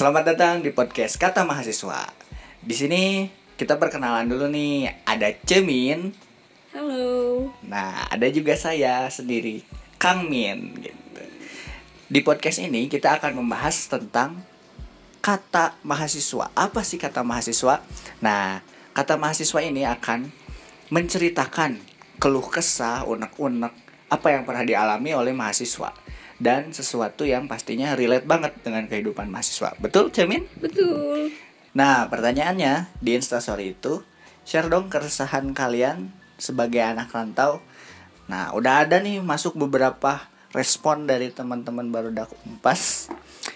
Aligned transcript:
Selamat 0.00 0.32
datang 0.32 0.64
di 0.64 0.72
podcast 0.72 1.20
Kata 1.20 1.44
Mahasiswa. 1.44 2.08
Di 2.64 2.72
sini 2.72 3.28
kita 3.60 3.76
perkenalan 3.76 4.32
dulu 4.32 4.48
nih. 4.48 5.04
Ada 5.04 5.28
Cemin. 5.44 6.08
Halo. 6.72 7.52
Nah, 7.68 8.08
ada 8.08 8.24
juga 8.32 8.56
saya 8.56 9.04
sendiri, 9.12 9.60
Kang 10.00 10.24
Min. 10.24 10.72
Gitu. 10.80 11.20
Di 12.08 12.24
podcast 12.24 12.64
ini 12.64 12.88
kita 12.88 13.20
akan 13.20 13.44
membahas 13.44 13.92
tentang 13.92 14.40
kata 15.20 15.76
mahasiswa. 15.84 16.48
Apa 16.56 16.80
sih 16.80 16.96
kata 16.96 17.20
mahasiswa? 17.20 17.84
Nah, 18.24 18.64
kata 18.96 19.20
mahasiswa 19.20 19.60
ini 19.60 19.84
akan 19.84 20.32
menceritakan 20.88 21.76
keluh 22.16 22.48
kesah, 22.48 23.04
unek-unek 23.04 23.76
apa 24.08 24.32
yang 24.32 24.48
pernah 24.48 24.64
dialami 24.64 25.12
oleh 25.12 25.36
mahasiswa 25.36 25.92
dan 26.40 26.72
sesuatu 26.72 27.28
yang 27.28 27.44
pastinya 27.46 27.92
relate 27.92 28.24
banget 28.24 28.56
dengan 28.64 28.88
kehidupan 28.88 29.28
mahasiswa. 29.28 29.76
Betul, 29.76 30.08
Cemin? 30.08 30.48
Betul. 30.56 31.30
Nah, 31.76 32.08
pertanyaannya 32.08 32.88
di 32.98 33.14
Instastory 33.14 33.76
itu 33.76 34.02
share 34.48 34.66
dong 34.66 34.88
keresahan 34.88 35.52
kalian 35.52 36.10
sebagai 36.40 36.80
anak 36.80 37.12
rantau. 37.12 37.60
Nah, 38.26 38.56
udah 38.56 38.88
ada 38.88 38.98
nih 38.98 39.20
masuk 39.20 39.54
beberapa 39.54 40.26
respon 40.50 41.06
dari 41.06 41.30
teman-teman 41.30 41.92
baru 41.92 42.10
dak 42.10 42.32
umpas 42.48 43.12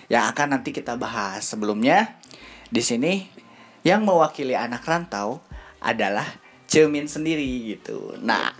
yang 0.07 0.29
akan 0.31 0.61
nanti 0.61 0.71
kita 0.71 0.95
bahas. 1.01 1.43
Sebelumnya 1.43 2.21
di 2.69 2.85
sini 2.85 3.27
yang 3.83 4.05
mewakili 4.05 4.55
anak 4.55 4.85
rantau 4.85 5.41
adalah 5.81 6.27
Cemin 6.65 7.09
sendiri 7.09 7.77
gitu. 7.77 8.17
Nah, 8.21 8.51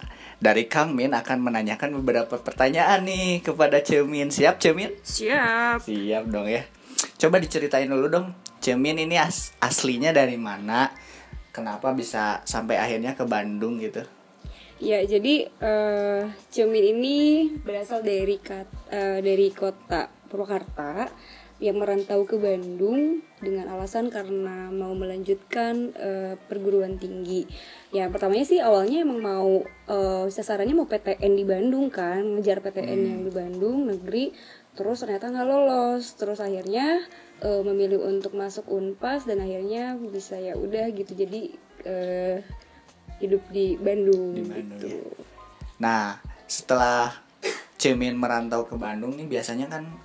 dari 0.45 0.69
Kang 0.69 0.93
Min 0.93 1.17
akan 1.17 1.41
menanyakan 1.41 1.97
beberapa 2.05 2.37
pertanyaan 2.37 3.09
nih 3.09 3.41
kepada 3.41 3.81
Cemin. 3.81 4.29
Siap 4.29 4.61
Cemin? 4.61 4.93
Siap. 5.01 5.89
Siap 5.89 6.25
dong 6.29 6.45
ya. 6.45 6.69
Coba 7.17 7.41
diceritain 7.41 7.89
dulu 7.89 8.13
dong. 8.13 8.37
Cemin 8.61 9.01
ini 9.01 9.17
as 9.17 9.57
aslinya 9.65 10.13
dari 10.13 10.37
mana? 10.37 10.93
Kenapa 11.49 11.97
bisa 11.97 12.45
sampai 12.45 12.77
akhirnya 12.77 13.17
ke 13.17 13.25
Bandung 13.25 13.81
gitu? 13.81 14.05
Ya, 14.85 15.01
jadi 15.01 15.49
uh, 15.65 16.29
Cemin 16.53 16.93
ini 17.01 17.49
berasal 17.65 18.05
dari 18.05 18.37
kat, 18.37 18.69
uh, 18.93 19.25
dari 19.25 19.49
kota 19.49 20.13
Purwakarta 20.29 21.09
yang 21.65 21.81
merantau 21.81 22.29
ke 22.29 22.37
Bandung 22.37 23.25
dengan 23.41 23.73
alasan 23.73 24.13
karena 24.13 24.69
mau 24.69 24.93
melanjutkan 24.93 25.97
uh, 25.97 26.37
perguruan 26.45 27.01
tinggi. 27.01 27.49
Ya 27.89 28.13
pertamanya 28.13 28.45
sih 28.45 28.61
awalnya 28.61 29.01
emang 29.01 29.25
mau 29.25 29.65
uh, 29.89 30.29
sasarannya 30.29 30.77
mau 30.77 30.85
PTN 30.85 31.33
di 31.33 31.45
Bandung 31.49 31.89
kan, 31.89 32.21
ngejar 32.37 32.61
PTN 32.61 32.99
hmm. 33.01 33.09
yang 33.09 33.21
di 33.25 33.33
Bandung 33.33 33.79
negeri, 33.89 34.37
terus 34.77 35.01
ternyata 35.01 35.33
nggak 35.33 35.49
lolos, 35.49 36.05
terus 36.21 36.45
akhirnya 36.45 37.01
uh, 37.41 37.65
memilih 37.65 38.05
untuk 38.05 38.37
masuk 38.37 38.69
Unpas 38.69 39.25
dan 39.25 39.41
akhirnya 39.41 39.97
bisa 39.97 40.37
ya 40.37 40.61
udah 40.61 40.93
gitu 40.93 41.17
jadi 41.17 41.49
uh, 41.89 42.37
hidup 43.25 43.41
di 43.49 43.81
Bandung. 43.81 44.37
Di 44.37 44.45
Bandung 44.45 44.81
gitu. 44.85 45.01
ya. 45.01 45.05
Nah 45.81 46.21
setelah 46.45 47.25
Cemin 47.81 48.21
merantau 48.21 48.69
ke 48.69 48.77
Bandung 48.77 49.17
nih 49.17 49.25
biasanya 49.25 49.73
kan 49.73 50.04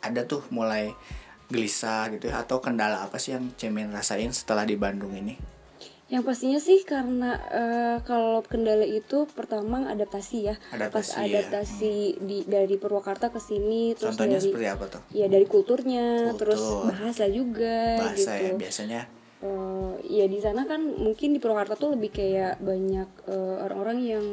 ada 0.00 0.24
tuh 0.24 0.44
mulai 0.52 0.92
gelisah 1.50 2.08
gitu 2.14 2.30
ya 2.30 2.46
atau 2.46 2.62
kendala 2.62 3.02
apa 3.02 3.18
sih 3.18 3.34
yang 3.34 3.50
Cemin 3.58 3.90
rasain 3.90 4.30
setelah 4.30 4.62
di 4.62 4.78
Bandung 4.78 5.12
ini? 5.12 5.34
Yang 6.10 6.22
pastinya 6.26 6.58
sih 6.58 6.82
karena 6.82 7.38
uh, 7.38 7.98
kalau 8.02 8.42
kendala 8.42 8.82
itu 8.82 9.30
pertama 9.30 9.86
adaptasi 9.86 10.50
ya. 10.50 10.54
Adaptasi, 10.74 10.90
Pas 10.90 11.08
adaptasi 11.22 11.94
ya. 12.18 12.22
di 12.26 12.38
dari 12.50 12.74
Purwakarta 12.74 13.30
ke 13.30 13.38
sini 13.38 13.94
terus 13.94 14.18
Contohnya 14.18 14.42
dari 14.42 14.46
seperti 14.50 14.66
apa 14.66 14.84
tuh? 14.90 15.02
Ya 15.14 15.30
dari 15.30 15.46
kulturnya, 15.46 16.34
Kultur. 16.34 16.54
terus 16.54 16.62
bahasa 16.90 17.30
juga 17.30 18.02
bahasa 18.02 18.32
gitu. 18.38 18.46
ya 18.46 18.52
biasanya 18.58 19.02
Uh, 19.40 19.96
ya 20.04 20.28
di 20.28 20.36
sana 20.36 20.68
kan 20.68 20.84
mungkin 20.84 21.32
di 21.32 21.40
Purwakarta 21.40 21.72
tuh 21.72 21.96
lebih 21.96 22.12
kayak 22.12 22.60
banyak 22.60 23.08
orang-orang 23.64 23.98
uh, 24.04 24.04
yang 24.04 24.26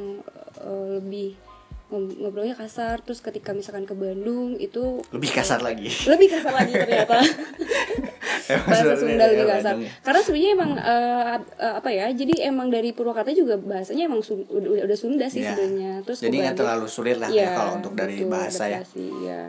uh, 0.60 1.00
lebih 1.00 1.40
ngobrolnya 1.88 2.52
kasar 2.52 3.00
terus 3.00 3.24
ketika 3.24 3.56
misalkan 3.56 3.88
ke 3.88 3.96
Bandung 3.96 4.60
itu 4.60 5.00
lebih 5.16 5.32
kasar 5.32 5.64
uh, 5.64 5.72
lagi 5.72 5.88
lebih 6.12 6.28
kasar 6.36 6.52
lagi 6.52 6.74
ternyata 6.76 7.18
bahasa 8.68 8.96
Sunda 9.00 9.24
lebih 9.32 9.48
kasar 9.48 9.74
ya. 9.80 9.90
karena 10.04 10.20
sebenarnya 10.20 10.52
emang 10.52 10.72
uh, 10.76 11.36
uh, 11.40 11.74
apa 11.80 11.90
ya 11.96 12.12
jadi 12.12 12.52
emang 12.52 12.68
dari 12.68 12.92
Purwakarta 12.92 13.32
juga 13.32 13.56
bahasanya 13.56 14.12
emang 14.12 14.20
sun, 14.20 14.44
udah, 14.52 14.84
udah 14.84 14.98
Sunda 15.00 15.32
sih 15.32 15.48
ya. 15.48 15.56
sebenarnya 15.56 15.92
terus 16.04 16.20
jadi 16.20 16.38
nggak 16.52 16.58
terlalu 16.60 16.88
sulit 16.92 17.18
lah 17.24 17.32
ya, 17.32 17.48
ya 17.48 17.50
kalau 17.56 17.72
untuk 17.80 17.94
dari 17.96 18.20
betul, 18.20 18.32
bahasa 18.36 18.64
ya. 18.68 18.84
adaptasi, 18.84 19.08
ya. 19.08 19.24
ya 19.24 19.42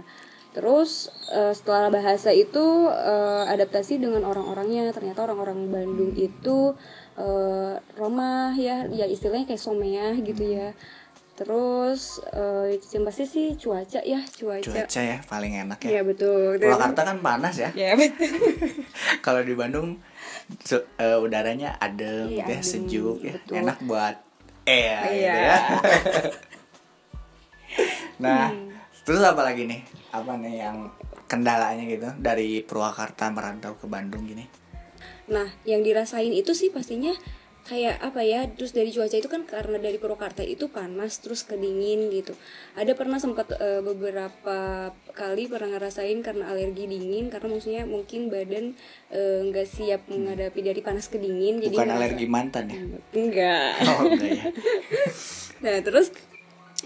terus 0.55 1.11
uh, 1.35 1.55
setelah 1.55 1.91
bahasa 1.91 2.31
itu 2.31 2.87
uh, 2.87 3.45
adaptasi 3.51 3.99
dengan 3.99 4.23
orang-orangnya 4.27 4.91
ternyata 4.95 5.27
orang-orang 5.27 5.71
Bandung 5.71 6.15
itu 6.15 6.75
uh, 7.19 7.75
ramah 7.99 8.55
ya 8.55 8.87
ya 8.91 9.07
istilahnya 9.11 9.51
kayak 9.51 9.63
someah 9.63 10.15
gitu 10.19 10.43
ya 10.43 10.73
Terus 11.39 12.19
uh, 12.35 12.67
yang 12.67 13.07
pasti 13.07 13.23
sih 13.23 13.47
cuaca 13.55 14.03
ya 14.03 14.19
cuaca. 14.27 14.67
Cuaca 14.67 15.01
ya 15.07 15.23
paling 15.31 15.55
enak 15.55 15.79
ya. 15.87 15.91
Iya 15.95 16.03
betul. 16.03 16.59
Purwakarta 16.59 17.07
kan 17.07 17.23
panas 17.23 17.55
ya. 17.63 17.71
Iya 17.79 17.95
betul. 17.95 18.27
Kalau 19.25 19.47
di 19.47 19.55
Bandung 19.55 20.03
uh, 20.99 21.19
udaranya 21.23 21.79
adem 21.79 22.27
iya, 22.35 22.43
gitu 22.43 22.51
ya, 22.51 22.63
sejuk 22.67 23.19
ya, 23.23 23.35
betul. 23.39 23.55
enak 23.55 23.79
buat 23.87 24.17
eh 24.67 24.83
ya, 24.83 24.99
iya. 25.15 25.15
gitu 25.15 25.39
ya. 25.39 25.57
nah, 28.27 28.51
hmm. 28.51 28.75
terus 29.07 29.23
apa 29.23 29.47
lagi 29.47 29.63
nih? 29.71 29.81
Apa 30.11 30.35
nih 30.43 30.55
yang 30.59 30.91
kendalanya 31.31 31.87
gitu 31.87 32.09
dari 32.19 32.67
Purwakarta 32.67 33.31
merantau 33.31 33.79
ke 33.79 33.87
Bandung 33.87 34.27
gini? 34.27 34.43
Nah, 35.31 35.47
yang 35.63 35.87
dirasain 35.87 36.35
itu 36.35 36.51
sih 36.51 36.75
pastinya 36.75 37.15
kayak 37.69 38.01
apa 38.01 38.25
ya 38.25 38.49
terus 38.49 38.73
dari 38.73 38.89
cuaca 38.89 39.13
itu 39.13 39.29
kan 39.29 39.45
karena 39.45 39.77
dari 39.77 40.01
Purwakarta 40.01 40.41
itu 40.41 40.73
panas 40.73 41.21
terus 41.21 41.45
kedingin 41.45 42.09
gitu. 42.09 42.33
Ada 42.73 42.97
pernah 42.97 43.21
sempat 43.21 43.53
uh, 43.53 43.85
beberapa 43.85 44.91
kali 45.13 45.53
pernah 45.53 45.77
ngerasain 45.77 46.25
karena 46.25 46.49
alergi 46.49 46.89
dingin 46.89 47.29
karena 47.29 47.53
maksudnya 47.53 47.85
mungkin 47.85 48.33
badan 48.33 48.73
nggak 49.53 49.67
uh, 49.69 49.71
siap 49.71 50.09
menghadapi 50.09 50.61
dari 50.65 50.81
panas 50.81 51.13
ke 51.13 51.21
dingin 51.21 51.61
bukan 51.61 51.69
jadi 51.69 51.77
alergi 51.93 52.25
ngerasa, 52.25 52.33
mantan 52.33 52.65
ya? 52.73 52.81
Enggak. 53.13 53.71
Oh, 53.85 54.01
enggak 54.09 54.33
ya. 54.33 54.45
Nah 55.59 55.83
terus 55.83 56.15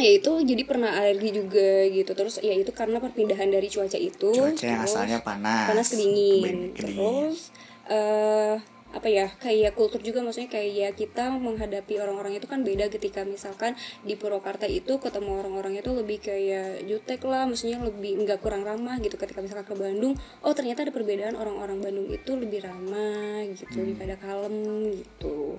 ya 0.00 0.10
itu 0.16 0.32
jadi 0.48 0.64
pernah 0.64 0.96
alergi 0.96 1.30
juga 1.30 1.86
gitu. 1.92 2.10
Terus 2.10 2.42
ya 2.42 2.58
itu 2.58 2.74
karena 2.74 2.98
perpindahan 2.98 3.46
dari 3.52 3.70
cuaca 3.70 4.00
itu 4.00 4.34
cuaca 4.34 4.64
yang 4.66 4.82
asalnya 4.82 5.18
panas 5.22 5.68
panas 5.70 5.86
kedingin, 5.94 6.72
kedingin. 6.72 6.96
terus 6.96 7.52
uh, 7.86 8.56
apa 8.92 9.08
ya 9.08 9.32
kayak 9.40 9.72
kultur 9.72 10.04
juga 10.04 10.20
maksudnya 10.20 10.52
kayak 10.52 11.00
kita 11.00 11.32
menghadapi 11.40 11.96
orang-orang 11.96 12.36
itu 12.36 12.44
kan 12.44 12.60
beda 12.60 12.92
ketika 12.92 13.24
misalkan 13.24 13.72
di 14.04 14.20
Purwakarta 14.20 14.68
itu 14.68 15.00
ketemu 15.00 15.40
orang-orang 15.40 15.80
itu 15.80 15.90
lebih 15.96 16.20
kayak 16.20 16.84
jutek 16.84 17.24
lah 17.24 17.48
maksudnya 17.48 17.80
lebih 17.80 18.20
nggak 18.20 18.44
kurang 18.44 18.68
ramah 18.68 19.00
gitu 19.00 19.16
ketika 19.16 19.40
misalkan 19.40 19.64
ke 19.64 19.74
Bandung 19.74 20.14
oh 20.44 20.52
ternyata 20.52 20.84
ada 20.84 20.92
perbedaan 20.92 21.40
orang-orang 21.40 21.80
Bandung 21.80 22.08
itu 22.12 22.36
lebih 22.36 22.68
ramah 22.68 23.40
gitu 23.48 23.80
hmm. 23.80 23.84
daripada 23.96 24.14
kalem 24.20 24.54
gitu 24.92 25.56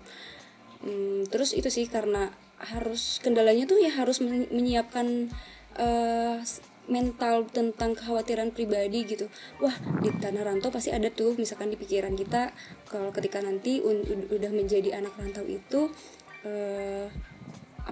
hmm, 0.86 1.26
terus 1.34 1.58
itu 1.58 1.74
sih 1.74 1.90
karena 1.90 2.30
harus 2.62 3.18
kendalanya 3.20 3.66
tuh 3.66 3.82
ya 3.82 3.92
harus 3.92 4.22
menyiapkan 4.24 5.34
uh, 5.82 6.38
mental 6.88 7.48
tentang 7.48 7.96
kekhawatiran 7.96 8.52
pribadi 8.52 9.08
gitu. 9.08 9.32
Wah 9.64 9.76
di 10.04 10.12
tanah 10.12 10.44
rantau 10.44 10.70
pasti 10.70 10.92
ada 10.92 11.08
tuh 11.08 11.36
misalkan 11.40 11.72
di 11.72 11.78
pikiran 11.80 12.14
kita 12.16 12.52
kalau 12.88 13.10
ketika 13.16 13.40
nanti 13.40 13.80
udah 14.30 14.52
menjadi 14.52 15.00
anak 15.00 15.16
rantau 15.16 15.46
itu 15.48 15.92
uh, 16.44 17.08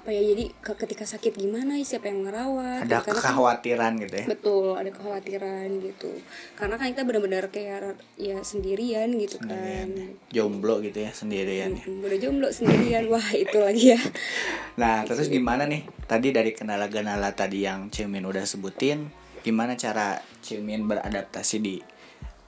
apa 0.01 0.09
ya 0.09 0.33
jadi 0.33 0.49
ketika 0.65 1.05
sakit 1.05 1.37
gimana 1.37 1.77
siapa 1.85 2.09
yang 2.09 2.25
merawat 2.25 2.89
ada 2.89 3.05
karena 3.05 3.21
kekhawatiran 3.21 3.93
kan, 3.93 4.01
gitu 4.01 4.15
ya? 4.17 4.25
Betul 4.33 4.73
ada 4.73 4.89
kekhawatiran 4.89 5.69
gitu. 5.77 6.09
Karena 6.57 6.75
kan 6.81 6.89
kita 6.89 7.05
benar-benar 7.05 7.53
kayak 7.53 8.01
ya 8.17 8.41
sendirian 8.41 9.13
gitu 9.21 9.37
sendirian. 9.37 9.93
kan 9.93 10.17
jomblo 10.33 10.81
gitu 10.81 11.05
ya 11.05 11.13
sendirian 11.13 11.77
ya. 11.77 11.85
Udah 11.85 12.17
jomblo 12.17 12.49
sendirian. 12.49 13.05
Wah 13.13 13.29
itu 13.37 13.61
lagi 13.61 13.93
ya. 13.93 14.01
Nah 14.81 15.05
terus 15.05 15.29
gimana 15.29 15.69
nih? 15.69 15.85
Tadi 16.09 16.33
dari 16.33 16.49
kendala-kendala 16.57 17.37
tadi 17.37 17.69
yang 17.69 17.93
Cimin 17.93 18.25
udah 18.25 18.41
sebutin 18.41 19.05
gimana 19.45 19.77
cara 19.77 20.17
Cimin 20.41 20.89
beradaptasi 20.89 21.61
di 21.61 21.77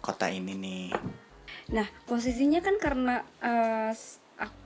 kota 0.01 0.25
ini 0.33 0.57
nih? 0.57 0.89
Nah 1.69 1.85
posisinya 2.09 2.65
kan 2.65 2.81
karena 2.81 3.21
uh, 3.45 3.93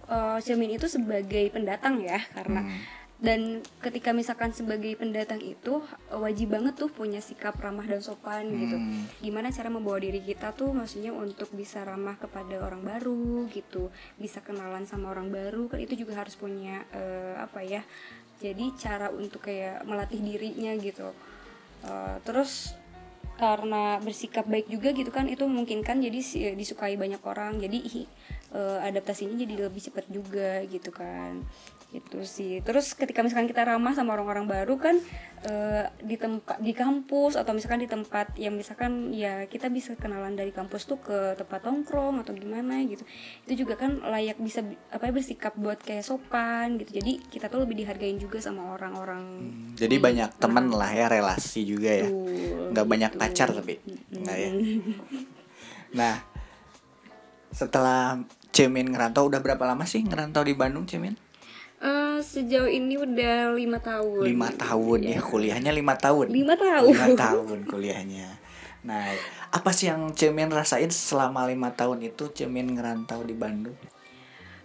uh, 0.07 0.39
cermin 0.42 0.75
itu 0.75 0.88
sebagai 0.89 1.51
pendatang 1.51 2.01
ya 2.01 2.19
karena 2.33 2.63
hmm. 2.63 2.80
dan 3.18 3.39
ketika 3.81 4.13
misalkan 4.13 4.54
sebagai 4.54 4.94
pendatang 4.95 5.42
itu 5.42 5.81
wajib 6.13 6.54
banget 6.54 6.77
tuh 6.77 6.89
punya 6.89 7.18
sikap 7.18 7.57
ramah 7.57 7.86
dan 7.86 8.01
sopan 8.01 8.48
gitu. 8.51 8.56
hmm. 8.56 8.62
gitu 8.63 8.77
gimana 9.30 9.51
cara 9.51 9.69
membawa 9.71 9.98
diri 10.01 10.21
kita 10.24 10.54
tuh 10.56 10.71
maksudnya 10.71 11.12
untuk 11.13 11.51
bisa 11.54 11.83
ramah 11.83 12.15
kepada 12.18 12.62
orang 12.62 12.81
baru 12.86 13.45
gitu 13.51 13.89
bisa 14.18 14.39
kenalan 14.42 14.86
sama 14.86 15.12
orang 15.12 15.30
baru 15.30 15.68
kan 15.69 15.80
itu 15.81 15.94
juga 16.00 16.19
harus 16.19 16.36
punya 16.38 16.86
uh, 16.95 17.44
apa 17.44 17.62
ya 17.65 17.81
jadi 18.38 18.69
cara 18.77 19.09
untuk 19.09 19.50
kayak 19.50 19.81
melatih 19.83 20.21
dirinya 20.21 20.77
gitu 20.77 21.09
uh, 21.89 22.18
terus 22.21 22.77
karena 23.38 24.01
bersikap 24.01 24.50
baik 24.50 24.65
juga 24.65 24.89
gitu 24.98 25.13
kan 25.13 25.30
itu 25.30 25.45
memungkinkan 25.45 26.01
jadi 26.01 26.19
disukai 26.57 26.98
banyak 26.98 27.21
orang 27.21 27.62
jadi 27.62 27.77
eh, 28.53 28.79
adaptasinya 28.83 29.35
jadi 29.35 29.67
lebih 29.67 29.81
cepat 29.91 30.05
juga 30.07 30.61
gitu 30.67 30.91
kan. 30.94 31.44
Itu 31.88 32.19
sih. 32.27 32.59
Terus 32.67 32.91
ketika 32.99 33.23
misalkan 33.23 33.47
kita 33.47 33.63
ramah 33.63 33.95
sama 33.95 34.11
orang-orang 34.11 34.44
baru 34.44 34.75
kan 34.75 34.99
eh, 35.47 35.88
di 36.03 36.19
tempat 36.19 36.59
di 36.59 36.75
kampus 36.75 37.39
atau 37.39 37.55
misalkan 37.55 37.79
di 37.79 37.88
tempat 37.88 38.35
yang 38.35 38.59
misalkan 38.59 39.15
ya 39.15 39.47
kita 39.47 39.71
bisa 39.71 39.95
kenalan 39.95 40.35
dari 40.35 40.51
kampus 40.51 40.83
tuh 40.83 40.99
ke 40.99 41.39
tempat 41.39 41.63
nongkrong 41.63 42.19
atau 42.27 42.35
gimana 42.35 42.83
gitu. 42.83 43.07
Itu 43.47 43.63
juga 43.63 43.79
kan 43.79 44.03
layak 44.03 44.35
bisa 44.35 44.67
bi- 44.67 44.75
apa 44.91 45.07
ya, 45.07 45.11
bersikap 45.15 45.55
buat 45.55 45.79
kayak 45.79 46.03
sopan 46.03 46.75
gitu. 46.75 46.99
Jadi 46.99 47.23
kita 47.31 47.47
tuh 47.47 47.63
lebih 47.63 47.79
dihargain 47.79 48.19
juga 48.19 48.44
sama 48.44 48.75
orang-orang 48.75 49.47
Jadi 49.79 49.95
banyak 49.95 50.44
temen 50.44 50.67
lah 50.75 50.91
ya 50.91 51.07
relasi 51.07 51.63
juga 51.63 52.03
ya. 52.03 52.11
Betul, 52.11 52.75
Nggak 52.75 52.88
banyak 52.91 53.11
gitu. 53.15 53.21
pacar 53.23 53.47
tapi. 53.55 53.73
Nggak 54.11 54.38
ya. 54.44 54.51
Nah, 55.95 56.19
setelah 57.47 58.19
Cemin 58.57 58.89
ngerantau 58.89 59.30
udah 59.30 59.38
berapa 59.38 59.62
lama 59.69 59.86
sih 59.86 60.01
ngerantau 60.01 60.42
di 60.42 60.57
Bandung 60.57 60.89
Cemin? 60.89 61.13
Eh, 61.77 62.18
sejauh 62.18 62.65
ini 62.65 62.98
udah 62.98 63.54
lima 63.54 63.77
tahun 63.77 64.25
Lima 64.25 64.50
tahun 64.50 65.00
ya 65.06 65.21
kuliahnya 65.21 65.69
lima 65.69 65.94
tahun. 65.94 66.33
lima 66.33 66.57
tahun 66.57 66.89
Lima 66.89 67.07
tahun 67.30 67.59
kuliahnya. 67.69 68.27
Nah, 68.81 69.13
apa 69.54 69.69
sih 69.69 69.94
yang 69.94 70.09
Cemin 70.09 70.50
rasain 70.50 70.89
selama 70.89 71.45
lima 71.45 71.69
tahun 71.69 72.01
itu 72.01 72.33
Cemin 72.33 72.74
ngerantau 72.74 73.21
di 73.21 73.38
Bandung? 73.38 73.77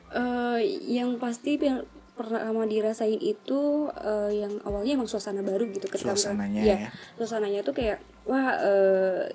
Eh, 0.09 0.59
yang 0.89 1.21
pasti 1.21 1.61
yang 1.61 1.85
pertama 2.13 2.65
dirasain 2.65 3.21
itu 3.21 3.93
eh, 3.93 4.31
yang 4.41 4.53
awalnya 4.65 4.97
emang 4.97 5.09
suasana 5.09 5.45
baru 5.45 5.69
gitu 5.69 5.89
ketika 5.89 6.13
Suasananya 6.13 6.61
Iya, 6.65 6.77
ya. 6.77 6.91
suasananya 7.17 7.61
tuh 7.61 7.77
kayak 7.77 8.01
wah 8.25 8.57
eh, 8.57 9.29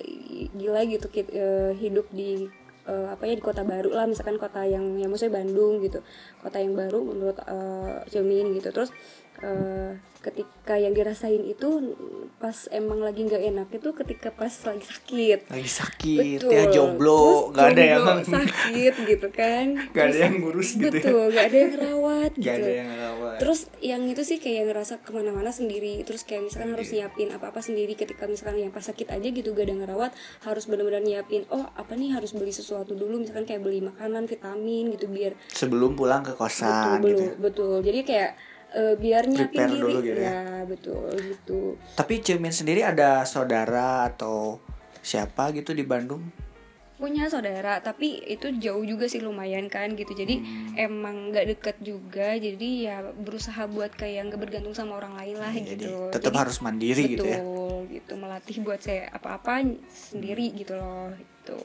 gila 0.50 0.82
gitu 0.86 1.06
eh, 1.14 1.74
hidup 1.78 2.10
di 2.10 2.46
eh, 2.88 3.06
apa 3.12 3.22
ya 3.28 3.36
di 3.36 3.44
kota 3.44 3.62
baru 3.62 3.92
lah 3.92 4.08
misalkan 4.08 4.40
kota 4.40 4.64
yang 4.64 4.96
yang 4.96 5.12
maksudnya 5.12 5.44
Bandung 5.44 5.84
gitu. 5.84 6.00
Kota 6.40 6.56
yang 6.58 6.72
baru 6.74 7.00
menurut 7.04 7.36
eh, 7.44 7.96
Cemin 8.08 8.56
gitu. 8.56 8.72
Terus 8.72 8.90
eh, 9.40 9.92
ketika 10.18 10.74
yang 10.74 10.92
dirasain 10.92 11.40
itu 11.40 11.94
pas 12.36 12.66
emang 12.70 12.98
lagi 12.98 13.22
nggak 13.22 13.38
enak 13.40 13.68
itu 13.70 13.94
ketika 13.94 14.28
pas 14.30 14.50
lagi 14.66 14.82
sakit 14.82 15.46
Lagi 15.46 15.70
sakit 15.70 16.38
Betul. 16.42 16.50
ya 16.52 16.62
jomblo, 16.68 17.50
nggak 17.50 17.66
ada 17.72 17.82
yang 17.86 18.04
sakit 18.34 18.94
gitu 19.06 19.28
kan 19.30 19.78
nggak 19.94 20.04
ada 20.04 20.18
yang 20.18 20.34
ngurus 20.42 20.74
gitu 20.74 20.90
ya. 20.90 20.92
betul 20.92 21.22
nggak 21.30 21.46
ada 21.46 21.56
yang 21.56 21.72
rawat 21.72 22.32
gitu 22.34 22.50
ada 22.50 22.70
yang 22.74 22.90
rawat. 22.92 23.36
terus 23.38 23.60
yang 23.78 24.02
itu 24.04 24.22
sih 24.22 24.38
kayak 24.38 24.66
ngerasa 24.66 24.98
ke 24.98 25.10
mana-mana 25.10 25.50
sendiri 25.50 26.02
terus 26.02 26.22
kayak 26.22 26.42
misalkan 26.44 26.74
harus 26.74 26.88
Iya. 26.88 27.06
nyiapin 27.06 27.28
apa-apa 27.30 27.60
sendiri 27.60 27.94
ketika 27.94 28.26
misalkan 28.26 28.58
yang 28.58 28.74
pas 28.74 28.82
sakit 28.82 29.06
aja 29.08 29.28
gitu 29.28 29.52
gak 29.52 29.66
ada 29.66 29.74
ngerawat 29.78 30.10
harus 30.42 30.66
benar-benar 30.66 31.00
nyiapin 31.00 31.46
oh 31.48 31.62
apa 31.70 31.94
nih 31.94 32.10
harus 32.10 32.34
beli 32.34 32.50
sesuatu 32.50 32.92
dulu 32.92 33.22
misalkan 33.22 33.46
kayak 33.46 33.62
beli 33.62 33.80
makanan 33.80 34.26
vitamin 34.26 34.90
gitu 34.90 35.06
biar 35.06 35.38
Sebelum 35.48 35.94
pulang 35.94 36.22
ke 36.22 36.34
kosan 36.34 36.98
betul 36.98 37.06
gitu. 37.06 37.22
betul 37.38 37.38
betul 37.38 37.76
jadi 37.82 38.00
kayak 38.02 38.30
eh, 38.70 38.94
biar 38.94 39.24
nyiapin 39.24 39.48
Prepare 39.54 39.70
diri 39.70 39.80
dulu 39.80 39.98
gitu 40.00 40.18
ya. 40.18 40.30
ya 40.30 40.40
betul 40.64 41.08
gitu 41.16 41.60
Tapi 41.92 42.14
Cemin 42.18 42.50
sendiri 42.50 42.80
ada 42.82 43.22
saudara 43.22 44.06
atau 44.06 44.60
siapa 45.00 45.52
gitu 45.52 45.70
di 45.70 45.82
Bandung? 45.82 46.24
punya 46.94 47.30
saudara 47.30 47.78
tapi 47.78 48.26
itu 48.26 48.50
jauh 48.58 48.82
juga 48.82 49.06
sih 49.06 49.22
lumayan 49.22 49.70
kan 49.70 49.94
gitu 49.94 50.10
jadi 50.10 50.34
Hmm. 50.34 50.74
emang 50.74 51.30
nggak 51.30 51.46
deket 51.48 51.76
juga 51.78 52.34
jadi 52.34 52.68
ya 52.82 52.96
berusaha 53.14 53.70
buat 53.70 53.94
kayak 53.94 54.26
nggak 54.26 54.40
bergantung 54.40 54.74
sama 54.74 54.98
orang 54.98 55.14
lain 55.14 55.38
lah 55.38 55.54
Jadi 55.54 55.78
gitu 55.78 56.10
tetap 56.10 56.34
Jadi- 56.34 56.40
harus 56.42 56.58
mandiri 56.58 57.02
gitu 57.08 57.22
ya. 57.22 57.38
betul 57.38 57.86
gitu 57.88 58.12
melatih 58.18 58.56
buat 58.58 58.82
saya 58.82 59.06
apa-apa 59.08 59.62
sendiri 59.86 60.50
gitu 60.52 60.74
loh 60.74 61.14
gitu 61.14 61.58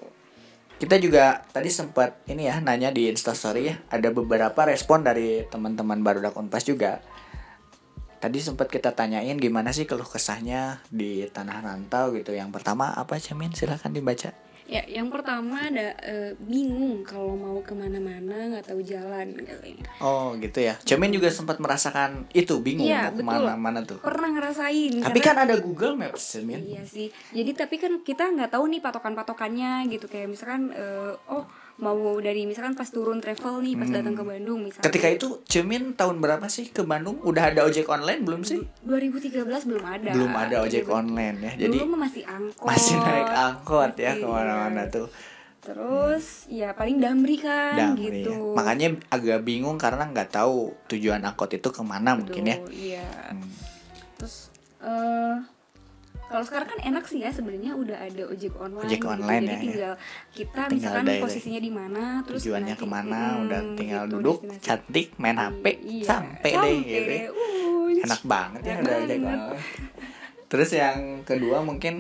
Kita 0.84 1.00
juga 1.00 1.48
tadi 1.56 1.72
sempat 1.72 2.28
ini 2.28 2.52
ya 2.52 2.60
nanya 2.60 2.92
di 2.92 3.08
Instastory 3.08 3.72
ya, 3.72 3.80
ada 3.88 4.12
beberapa 4.12 4.68
respon 4.68 5.00
dari 5.00 5.48
teman-teman 5.48 6.04
Barudak 6.04 6.36
Unpas 6.36 6.68
juga. 6.68 7.00
Tadi 8.20 8.44
sempat 8.44 8.68
kita 8.68 8.92
tanyain 8.92 9.40
gimana 9.40 9.72
sih 9.72 9.88
keluh 9.88 10.04
kesahnya 10.04 10.84
di 10.92 11.24
tanah 11.32 11.64
rantau 11.64 12.12
gitu. 12.12 12.36
Yang 12.36 12.60
pertama 12.60 12.92
apa 12.92 13.16
Cemin? 13.16 13.56
Silahkan 13.56 13.96
dibaca. 13.96 14.36
Ya 14.74 14.82
yang 14.90 15.08
pertama 15.08 15.62
ada 15.62 15.94
eh, 16.02 16.34
bingung 16.40 17.06
kalau 17.06 17.34
mau 17.34 17.62
ke 17.62 17.72
mana-mana 17.72 18.50
nggak 18.50 18.66
tahu 18.66 18.82
jalan 18.82 19.38
katanya 19.38 19.86
Oh 20.02 20.34
gitu 20.36 20.60
ya. 20.60 20.74
Cemin 20.82 21.12
juga 21.12 21.30
sempat 21.30 21.58
merasakan 21.58 22.26
itu 22.32 22.58
bingung 22.58 22.84
Iya, 22.84 23.14
mau 23.14 23.38
ke 23.38 23.46
mana-mana 23.46 23.80
tuh. 23.82 24.02
pernah 24.02 24.34
ngerasain 24.34 24.98
Tapi 25.00 25.20
karena- 25.20 25.46
kan 25.46 25.46
ada 25.46 25.56
Google 25.58 25.94
Maps 25.94 26.34
Cemin. 26.34 26.66
Iya 26.66 26.82
sih. 26.84 27.14
Jadi 27.30 27.52
tapi 27.54 27.78
kan 27.78 28.02
kita 28.02 28.26
nggak 28.28 28.50
tahu 28.50 28.66
nih 28.68 28.82
patokan-patokannya 28.82 29.86
gitu 29.88 30.06
kayak 30.08 30.28
misalkan 30.28 30.74
eh, 30.74 31.14
oh 31.28 31.46
mau 31.76 31.98
dari 32.18 32.46
misalkan 32.46 32.74
pas 32.74 32.86
turun 32.86 33.18
travel 33.18 33.60
nih 33.60 33.74
pas 33.74 33.90
datang 33.90 34.14
ke 34.14 34.22
Bandung 34.22 34.62
misalkan. 34.62 34.86
Ketika 34.86 35.08
itu 35.10 35.28
Cemin 35.44 35.94
tahun 35.94 36.20
berapa 36.20 36.46
sih 36.46 36.70
ke 36.70 36.82
Bandung? 36.82 37.18
Udah 37.20 37.50
ada 37.50 37.66
ojek 37.66 37.86
online 37.86 38.22
belum 38.22 38.42
sih? 38.42 38.62
2013 38.84 39.42
belum 39.66 39.82
ada. 39.84 40.12
Belum 40.14 40.32
ada 40.32 40.62
ojek 40.62 40.86
Iya, 40.86 40.94
online 40.94 41.38
ya. 41.42 41.52
Jadi 41.60 41.78
dulu 41.78 41.96
masih 41.96 42.24
angkot. 42.24 42.66
masih 42.66 42.96
naik 42.98 43.30
angkot 43.30 43.92
ya 43.96 44.12
Iya. 44.12 44.22
ke 44.22 44.26
mana-mana 44.26 44.84
tuh. 44.88 45.08
Terus 45.64 46.26
ya 46.46 46.76
paling 46.76 47.00
damri 47.00 47.40
kan 47.40 47.74
Damri 47.74 48.04
ya. 48.04 48.12
gitu. 48.28 48.52
Makanya 48.52 48.88
agak 49.08 49.42
bingung 49.42 49.80
karena 49.80 50.04
nggak 50.06 50.30
tahu 50.30 50.76
tujuan 50.88 51.24
angkot 51.24 51.50
itu 51.52 51.70
ke 51.72 51.82
mana 51.82 52.14
mungkin 52.14 52.44
ya. 52.44 52.58
Iya. 52.68 53.08
Hmm. 53.32 53.48
Terus 54.20 54.52
eh 54.78 55.36
kalau 56.34 56.42
sekarang 56.42 56.66
kan 56.68 56.80
enak 56.82 57.06
sih 57.06 57.22
ya 57.22 57.30
sebenarnya 57.30 57.78
udah 57.78 57.98
ada 58.00 58.24
ojek 58.26 58.58
online. 58.58 58.90
Ojek 58.90 59.00
gitu. 59.00 59.08
online 59.08 59.30
Jadi 59.40 59.46
ya, 59.46 59.54
ya. 59.54 59.62
tinggal 59.62 59.94
kita 60.32 60.50
Tinggal 60.64 60.68
misalkan 60.74 61.04
direct. 61.06 61.22
posisinya 61.22 61.62
di 61.62 61.72
mana, 61.72 62.04
terus 62.26 62.40
Tujuannya 62.42 62.66
nanti- 62.68 62.82
ke 62.82 62.88
mana? 62.90 63.20
mm, 63.22 63.44
udah 63.46 63.62
tinggal 63.76 64.04
gitu, 64.04 64.14
duduk, 64.16 64.38
destinasi. 64.42 64.66
cantik, 64.66 65.08
main 65.16 65.38
HP, 65.38 65.66
Iya, 65.80 66.06
sampai 66.10 66.52
deh 66.52 66.76
gitu. 66.82 67.12
ya. 67.14 67.28
Uy. 67.30 67.94
Enak 68.02 68.22
banget 68.26 68.62
ya 68.64 68.74
ada 68.76 68.92
ojek 68.98 69.20
online. 69.22 69.62
Terus 70.44 70.70
yang 70.72 70.98
kedua 71.22 71.58
mungkin 71.62 71.94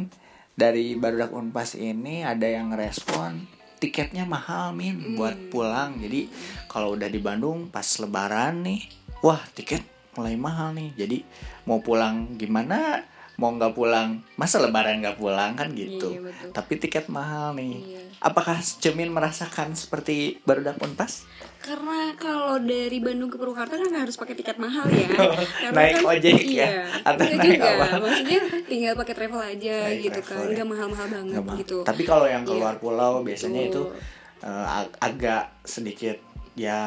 dari 0.51 0.93
Barudak 0.93 1.29
Unpas 1.31 1.73
ini 1.73 2.21
ada 2.21 2.45
yang 2.45 2.73
respon 2.73 3.45
tiketnya 3.77 4.25
mahal 4.25 4.71
min 4.71 4.95
Hmm. 4.95 5.13
buat 5.15 5.37
pulang. 5.47 5.97
Jadi 5.97 6.25
kalau 6.65 6.93
udah 6.93 7.05
di 7.05 7.19
Bandung 7.19 7.67
pas 7.67 7.85
lebaran 7.97 8.61
nih, 8.61 8.81
wah 9.19 9.41
tiket 9.51 9.85
mulai 10.13 10.33
mahal 10.35 10.71
nih. 10.71 10.89
Jadi 10.95 11.17
mau 11.63 11.77
pulang 11.77 12.33
gimana? 12.33 13.01
Mau 13.35 13.49
nggak 13.49 13.73
pulang, 13.73 14.21
masa 14.33 14.57
lebaran 14.57 14.99
nggak 14.99 15.17
pulang 15.17 15.53
kan 15.53 15.71
gitu. 15.71 16.05
Iya, 16.07 16.21
betul. 16.21 16.49
Tapi 16.51 16.73
tiket 16.77 17.05
mahal 17.07 17.53
nih. 17.53 17.81
Iya. 17.81 18.01
Apakah 18.21 18.55
Cemin 18.61 19.09
merasakan 19.09 19.73
seperti 19.73 20.37
Barudak 20.41 20.77
Unpas? 20.79 21.25
Karena 21.57 22.13
kalau 22.13 22.55
dari 22.57 22.99
Bandung 22.99 23.27
ke 23.27 23.35
Purwakarta 23.35 23.73
kan 23.73 23.89
harus 23.91 24.13
pakai 24.13 24.31
tiket 24.33 24.55
mahal 24.57 24.85
ya. 24.85 25.07
Karena 25.63 25.73
Naik 25.73 25.93
kan- 25.97 26.05
ojek 26.13 26.35
ya? 26.37 26.45
iya, 26.45 26.67
Atau 27.01 27.23
Enggak 27.25 27.39
naik 27.41 27.51
juga. 27.57 27.69
apa? 27.73 27.85
Maksudnya 27.99 28.39
tinggal 28.63 28.93
pakai 28.93 29.13
travel 29.13 29.41
aja 29.41 29.75
Naik 29.81 29.99
gitu 30.03 30.19
travel 30.19 30.27
kan, 30.29 30.43
ya. 30.43 30.53
nggak 30.53 30.67
mahal-mahal 30.69 31.07
banget 31.09 31.41
mahal. 31.41 31.57
gitu. 31.57 31.77
Tapi 31.81 32.01
kalau 32.03 32.25
yang 32.25 32.43
keluar 32.43 32.73
Iya. 32.73 32.79
pulau 32.79 33.13
biasanya 33.21 33.61
itu 33.65 33.81
Betul. 33.81 34.45
eh, 34.45 34.65
ag- 34.69 34.95
agak 34.99 35.43
sedikit 35.63 36.17
ya 36.53 36.79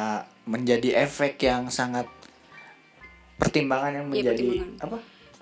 menjadi 0.43 1.03
efek 1.03 1.41
yang 1.41 1.67
sangat 1.67 2.07
pertimbangan 3.35 3.91
yang 3.93 4.05
Iya, 4.07 4.11
menjadi 4.31 4.45
pertimbangan. 4.47 4.85
apa? 4.87 4.97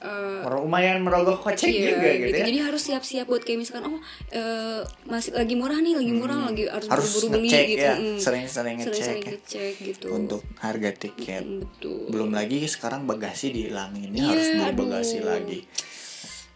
Eh, 0.06 0.46
Lumayan 0.46 1.02
merogoh 1.02 1.38
kocek 1.38 1.66
Iya, 1.66 1.94
juga 1.94 2.10
gitu, 2.12 2.36
ya. 2.36 2.46
Jadi 2.46 2.58
harus 2.62 2.82
siap-siap 2.82 3.26
buat 3.26 3.42
kayak 3.42 3.60
misalkan 3.60 3.86
oh 3.88 4.00
eh, 4.30 4.82
masih 5.06 5.34
lagi 5.34 5.54
murah 5.54 5.78
nih, 5.78 5.94
lagi 5.94 6.14
murah, 6.14 6.40
lagi 6.46 6.64
harus, 6.66 6.86
Hmm. 6.86 6.94
Harus 6.94 7.10
buru-buru 7.12 7.42
beli 7.42 7.50
gitu. 7.72 7.82
ya, 7.82 7.94
mm. 7.96 8.18
sering-sering 8.18 8.76
ngecek 8.78 8.90
Sering-sering 8.92 9.18
ya. 9.18 9.30
ngecek 9.32 9.74
gitu. 9.82 10.08
untuk 10.10 10.42
harga 10.58 10.90
tiket. 10.92 11.44
Mm, 11.44 11.60
betul. 11.66 12.00
Belum 12.10 12.30
lagi 12.30 12.58
sekarang 12.66 13.06
bagasi 13.06 13.50
dihilangin 13.50 14.10
ya 14.10 14.18
Iya, 14.18 14.30
harus 14.32 14.48
beli 14.52 14.64
aduh. 14.64 14.78
bagasi 14.82 15.18
lagi. 15.20 15.60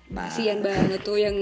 Nah, 0.10 0.26
Kasian 0.26 0.60
banget 0.60 1.02
tuh 1.02 1.18
yang 1.18 1.38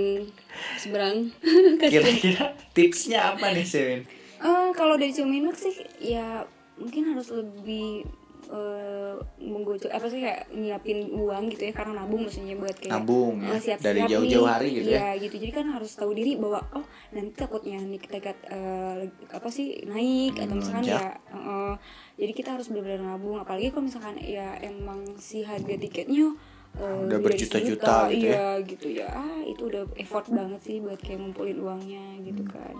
seberang. 0.76 1.32
kira-kira 1.82 2.52
tipsnya 2.72 3.32
apa 3.32 3.56
nih, 3.56 3.64
Sewin? 3.64 4.02
Eh, 4.38 4.70
kalau 4.72 4.96
dari 4.96 5.10
Ciuminux 5.10 5.56
sih 5.58 5.76
ya 6.00 6.44
mungkin 6.76 7.10
harus 7.10 7.32
lebih 7.32 8.06
eh 8.48 9.16
menggocok 9.38 9.89
apa 9.89 10.08
sih 10.08 10.20
kayak 10.20 10.48
nyiapin 10.51 11.10
uang 11.10 11.48
gitu 11.50 11.68
ya 11.68 11.74
karena 11.74 11.94
nabung 12.00 12.24
maksudnya 12.24 12.56
buat 12.56 12.74
kayak 12.74 12.94
Nabung 12.96 13.36
ya, 13.39 13.50
eh, 13.50 13.60
siap-siap 13.60 13.84
dari 13.84 14.00
nih. 14.00 14.10
jauh-jauh 14.10 14.48
hari 14.48 14.68
gitu 14.74 14.89
ya. 14.89 14.98
Iya, 14.98 15.10
gitu 15.22 15.36
jadi 15.38 15.51
kan 15.54 15.66
harus 15.70 15.92
tahu 15.94 16.12
diri 16.12 16.36
bahwa 16.36 16.60
oh 16.74 16.86
nanti 17.10 17.32
takutnya 17.34 17.77
nih 17.77 18.00
kita 18.00 18.18
eh, 18.48 18.98
apa 19.30 19.48
sih 19.48 19.84
naik 19.84 20.38
atau 20.38 20.56
misalkan 20.56 20.84
Melonjak. 20.84 21.01
ya 21.01 21.12
eh, 21.30 21.74
jadi 22.18 22.32
kita 22.34 22.50
harus 22.54 22.68
benar-benar 22.68 23.01
nabung 23.06 23.38
apalagi 23.38 23.70
kalau 23.70 23.86
misalkan 23.86 24.16
ya 24.18 24.56
emang 24.60 25.00
si 25.16 25.42
harga 25.42 25.75
tiketnya 25.75 26.32
eh, 26.77 27.01
Udah 27.04 27.20
berjuta-juta 27.20 28.10
gitu 28.10 28.25
ya. 28.25 28.32
iya 28.32 28.48
gitu 28.62 28.88
ya 28.89 29.08
ah 29.10 29.42
itu 29.42 29.62
udah 29.66 29.84
effort 29.96 30.27
banget 30.27 30.60
sih 30.62 30.77
buat 30.77 30.98
kayak 30.98 31.20
ngumpulin 31.20 31.58
uangnya 31.58 32.06
gitu 32.22 32.42
Hmm. 32.42 32.54
kan 32.54 32.75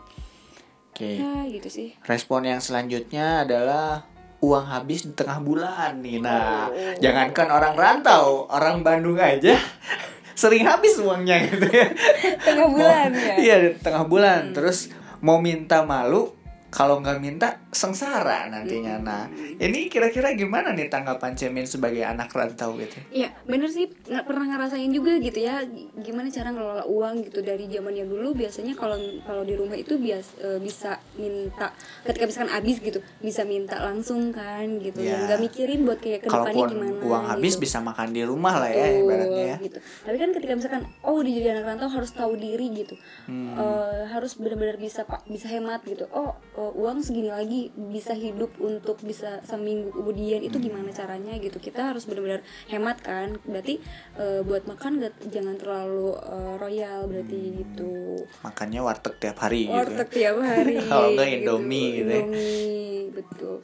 Oke. 0.92 1.14
ya 1.16 1.46
gitu 1.48 1.70
sih 1.70 1.90
Respon 2.04 2.42
yang 2.44 2.58
selanjutnya 2.58 3.46
adalah 3.46 4.02
uang 4.38 4.66
habis 4.66 5.04
di 5.04 5.14
tengah 5.14 5.42
bulan 5.42 5.98
nih. 6.00 6.22
Nah, 6.22 6.70
Oh. 6.70 6.98
jangankan 7.02 7.50
orang 7.50 7.74
rantau, 7.74 8.46
orang 8.48 8.86
Bandung 8.86 9.18
aja 9.18 9.58
sering 10.38 10.70
habis 10.70 11.02
uangnya 11.02 11.50
gitu 11.50 11.66
ya 11.66 11.90
tengah 12.38 12.70
bulan 12.70 13.10
ya 13.10 13.34
iya 13.42 13.56
di 13.58 13.70
tengah 13.82 14.06
bulan 14.06 14.54
terus 14.54 14.94
mau 15.18 15.42
minta 15.42 15.82
malu 15.82 16.30
kalau 16.70 17.02
nggak 17.02 17.18
minta 17.18 17.58
sengsara 17.78 18.50
nantinya 18.50 18.98
nah 18.98 19.24
ini 19.58 19.86
kira-kira 19.88 20.34
gimana 20.34 20.74
nih 20.74 20.90
tanggapan 20.90 21.32
Cemin 21.32 21.64
sebagai 21.64 22.02
anak 22.02 22.30
rantau 22.30 22.74
gitu 22.76 22.98
Iya 23.10 23.30
bener 23.46 23.70
sih 23.70 23.86
nggak 23.86 24.26
pernah 24.26 24.46
ngerasain 24.48 24.90
juga 24.90 25.14
gitu 25.18 25.38
ya 25.38 25.62
gimana 25.96 26.28
cara 26.28 26.50
ngelola 26.50 26.84
uang 26.84 27.22
gitu 27.24 27.40
dari 27.40 27.70
zaman 27.70 27.94
yang 27.94 28.10
dulu 28.10 28.34
biasanya 28.34 28.74
kalau 28.74 28.98
kalau 29.22 29.44
di 29.44 29.54
rumah 29.54 29.76
itu 29.76 29.96
bias 29.96 30.34
e, 30.38 30.58
bisa 30.58 30.98
minta 31.16 31.70
ketika 32.02 32.26
misalkan 32.26 32.52
habis 32.52 32.78
gitu 32.80 32.98
bisa 33.20 33.46
minta 33.46 33.78
langsung 33.78 34.30
kan 34.32 34.66
gitu 34.80 34.98
Iya. 34.98 35.14
ya 35.14 35.26
nggak 35.28 35.40
mikirin 35.44 35.80
buat 35.84 36.00
kayak 36.00 36.20
ke 36.20 36.28
depannya 36.28 36.50
kalaupun 36.50 36.68
gimana 36.74 36.92
uang 37.06 37.24
habis 37.30 37.54
gitu. 37.54 37.64
bisa 37.64 37.78
makan 37.80 38.10
di 38.10 38.24
rumah 38.24 38.56
lah 38.58 38.70
ya 38.70 38.88
ibaratnya 38.98 39.44
ya 39.46 39.58
gitu. 39.62 39.78
Tapi 39.78 40.18
kan 40.18 40.30
ketika 40.32 40.54
misalkan 40.56 40.84
oh 41.02 41.22
udah 41.22 41.30
jadi 41.30 41.48
anak 41.54 41.66
rantau 41.68 41.90
harus 41.92 42.12
tahu 42.12 42.34
diri 42.34 42.68
gitu, 42.74 42.96
Hmm. 43.28 43.54
Eh, 43.54 44.02
harus 44.08 44.34
benar-benar 44.34 44.78
bisa 44.78 45.04
pak 45.04 45.28
bisa 45.28 45.46
hemat 45.46 45.84
gitu. 45.84 46.08
Oh 46.10 46.34
eh, 46.56 46.72
uang 46.74 47.04
segini 47.04 47.28
lagi 47.28 47.67
bisa 47.74 48.12
hidup 48.12 48.54
untuk 48.58 49.00
bisa 49.00 49.40
seminggu 49.42 49.92
kemudian 49.92 50.40
itu 50.40 50.58
gimana 50.58 50.90
caranya 50.90 51.36
gitu. 51.36 51.58
Kita 51.58 51.92
harus 51.92 52.06
benar-benar 52.06 52.42
hemat 52.68 52.98
kan. 53.00 53.36
Berarti 53.44 53.80
eh, 54.16 54.42
buat 54.42 54.64
makan 54.64 55.00
nggak 55.00 55.14
jangan 55.28 55.56
terlalu 55.56 56.14
eh, 56.14 56.54
royal 56.56 57.00
berarti 57.06 57.40
Hmm. 57.40 57.56
gitu. 57.58 57.94
makannya 58.42 58.82
warteg 58.82 59.16
tiap 59.18 59.38
hari 59.40 59.66
gitu 59.66 59.74
Warteg 59.74 60.10
tiap 60.10 60.38
hari. 60.38 60.76
Kalau 60.90 61.10
nggak 61.12 61.30
Indomie 61.32 61.88
gitu 61.96 62.10
ya. 62.10 62.22
Indomie 62.22 63.12
betul. 63.12 63.56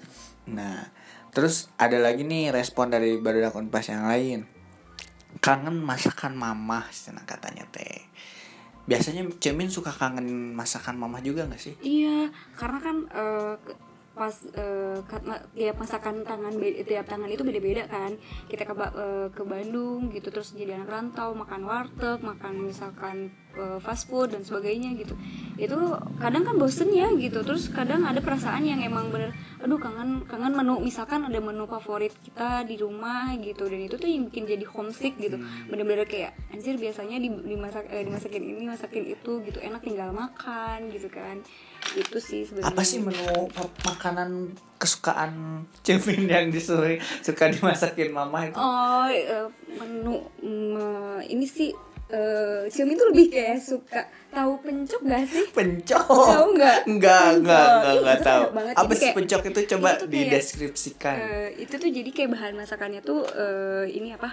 Nah, 0.46 0.92
terus 1.30 1.72
ada 1.76 1.98
lagi 1.98 2.22
nih 2.22 2.50
respon 2.50 2.90
dari 2.90 3.18
barudak 3.18 3.54
unpas 3.54 3.88
yang 3.88 4.06
lain. 4.06 4.46
Kangen 5.40 5.82
masakan 5.82 6.38
mama, 6.38 6.86
cina 6.90 7.26
katanya 7.26 7.66
teh. 7.70 8.06
Biasanya 8.84 9.26
Cemin 9.40 9.72
suka 9.72 9.90
kangen 9.90 10.28
masakan 10.54 11.00
mama 11.00 11.20
juga 11.20 11.48
gak 11.48 11.58
sih? 11.58 11.74
Iya, 11.80 12.28
karena 12.54 12.80
kan 12.80 12.98
ke- 13.58 13.80
pas 14.14 14.34
eh, 14.54 14.98
karena 15.10 15.36
tiap 15.58 15.76
masakan 15.82 16.22
tangan 16.22 16.54
tiap 16.86 17.06
tangan 17.10 17.30
itu 17.30 17.42
beda-beda 17.42 17.90
kan. 17.90 18.14
Kita 18.48 18.64
ke 18.66 18.74
eh, 18.74 19.28
ke 19.34 19.44
Bandung 19.46 20.14
gitu 20.14 20.30
terus 20.30 20.54
jadi 20.54 20.78
anak 20.78 20.90
rantau 20.94 21.34
makan 21.34 21.62
warteg, 21.66 22.22
makan 22.22 22.70
misalkan 22.70 23.34
eh, 23.58 23.78
fast 23.82 24.08
food 24.08 24.34
dan 24.34 24.46
sebagainya 24.46 24.94
gitu. 24.96 25.18
Itu 25.58 25.98
kadang 26.22 26.46
kan 26.46 26.56
bosen 26.58 26.94
ya 26.94 27.10
gitu. 27.18 27.42
Terus 27.42 27.74
kadang 27.74 28.06
ada 28.06 28.22
perasaan 28.22 28.64
yang 28.64 28.80
emang 28.86 29.10
bener 29.10 29.34
aduh 29.64 29.80
kangen 29.80 30.28
kangen 30.28 30.60
menu 30.60 30.76
misalkan 30.84 31.24
ada 31.24 31.40
menu 31.40 31.64
favorit 31.64 32.12
kita 32.20 32.68
di 32.68 32.76
rumah 32.76 33.32
gitu 33.40 33.64
dan 33.72 33.80
itu 33.88 33.96
tuh 33.96 34.12
yang 34.12 34.28
bikin 34.28 34.44
jadi 34.44 34.68
homesick 34.68 35.16
gitu 35.16 35.40
bener-bener 35.72 36.04
kayak 36.04 36.36
anjir 36.52 36.76
biasanya 36.76 37.16
di 37.16 37.32
dimasak 37.32 37.88
eh, 37.88 38.04
dimasakin 38.04 38.44
ini 38.44 38.68
masakin 38.68 39.16
itu 39.16 39.32
gitu 39.48 39.64
enak 39.64 39.80
tinggal 39.80 40.12
makan 40.12 40.92
gitu 40.92 41.08
kan 41.08 41.40
itu 41.96 42.18
sih 42.18 42.42
sebenarnya 42.44 42.70
Apa 42.70 42.82
sih 42.82 42.98
menu 42.98 43.48
makanan 43.84 44.52
kesukaan 44.76 45.32
Cemin 45.80 46.28
yang 46.28 46.48
disuruh 46.48 46.90
suka 47.20 47.48
dimasakin 47.48 48.10
mama 48.10 48.44
itu? 48.44 48.56
oh 48.56 49.06
eh, 49.06 49.48
menu 49.74 50.20
mm, 50.38 51.24
ini 51.26 51.46
sih 51.46 51.70
eh 52.10 52.68
Xiaomi 52.68 52.94
tuh 52.94 53.10
lebih 53.10 53.26
kayak 53.28 53.58
suka 53.58 54.02
tahu 54.30 54.58
pencok 54.60 55.02
gak 55.04 55.24
sih 55.26 55.46
Pencok. 55.50 56.06
Tahu 56.06 56.48
nggak? 56.54 56.78
Enggak, 56.86 57.26
enggak, 57.36 57.64
Pencok. 57.64 57.74
enggak, 57.74 57.90
Ih, 57.90 57.98
enggak 57.98 58.16
itu 58.16 58.24
tahu. 58.24 58.44
Apa 58.76 58.94
sih 58.94 59.10
pencok 59.12 59.42
itu 59.44 59.60
coba 59.68 59.90
itu 59.90 59.98
tuh 59.98 60.08
kayak- 60.08 60.14
dideskripsikan. 60.14 61.18
Eh, 61.18 61.50
itu 61.60 61.74
tuh 61.74 61.90
jadi 61.90 62.10
kayak 62.12 62.30
bahan 62.32 62.54
masakannya 62.56 63.02
tuh 63.02 63.20
eh, 63.26 63.86
ini 63.90 64.10
apa 64.12 64.30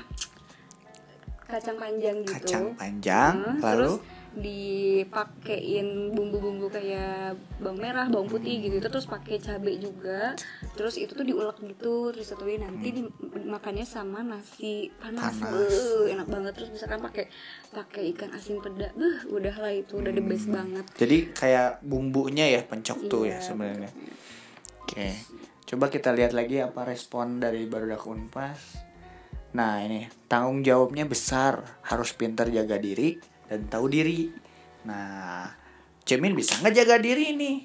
kacang 1.47 1.77
panjang 1.77 2.17
gitu 2.21 2.33
Kacang 2.33 2.65
panjang, 2.75 3.35
Nah, 3.35 3.57
lalu 3.61 3.97
terus 3.97 4.20
dipakein 4.31 6.15
bumbu-bumbu 6.15 6.71
kayak 6.71 7.35
bawang 7.59 7.83
merah, 7.83 8.07
bawang 8.07 8.31
putih 8.31 8.63
gitu 8.63 8.79
itu 8.79 8.87
terus 8.87 9.11
pakai 9.11 9.43
cabai 9.43 9.83
juga. 9.83 10.39
Terus 10.79 10.95
itu 11.03 11.11
tuh 11.19 11.27
diulek 11.27 11.59
gitu, 11.67 12.15
terus 12.15 12.31
satuin 12.31 12.63
nanti 12.63 12.95
dimakannya 12.95 13.83
sama 13.83 14.23
nasi 14.23 14.95
panas. 15.03 15.35
Panas. 15.35 15.51
Beuh, 15.51 16.07
enak 16.15 16.29
banget 16.31 16.53
terus 16.55 16.71
misalkan 16.71 17.03
pakai 17.03 17.27
pakai 17.75 18.15
ikan 18.15 18.31
asin 18.31 18.63
peda. 18.63 18.95
Beuh, 18.95 19.19
udahlah 19.35 19.75
itu 19.75 19.99
udah 19.99 20.15
the 20.15 20.23
best 20.23 20.47
banget. 20.47 20.87
Jadi 20.95 21.35
kayak 21.35 21.83
bumbunya 21.83 22.47
ya 22.47 22.63
pencok 22.63 23.11
tuh 23.11 23.27
ya 23.27 23.31
Iya, 23.31 23.39
sebenarnya. 23.41 23.91
Oke. 24.85 25.09
Coba 25.65 25.87
kita 25.87 26.13
lihat 26.13 26.37
lagi 26.37 26.61
apa 26.61 26.85
respon 26.85 27.41
dari 27.41 27.65
Barudak 27.65 28.05
Unpas. 28.05 28.91
Nah, 29.55 29.83
ini 29.83 30.07
tanggung 30.29 30.63
jawabnya 30.63 31.07
besar, 31.09 31.83
harus 31.89 32.15
pintar 32.15 32.51
jaga 32.51 32.79
diri 32.79 33.19
dan 33.51 33.67
tahu 33.67 33.91
diri. 33.91 34.31
Nah, 34.87 35.51
Cemin 36.07 36.33
bisa 36.33 36.57
nggak 36.63 36.75
jaga 36.75 36.97
diri 36.97 37.35
nih? 37.35 37.57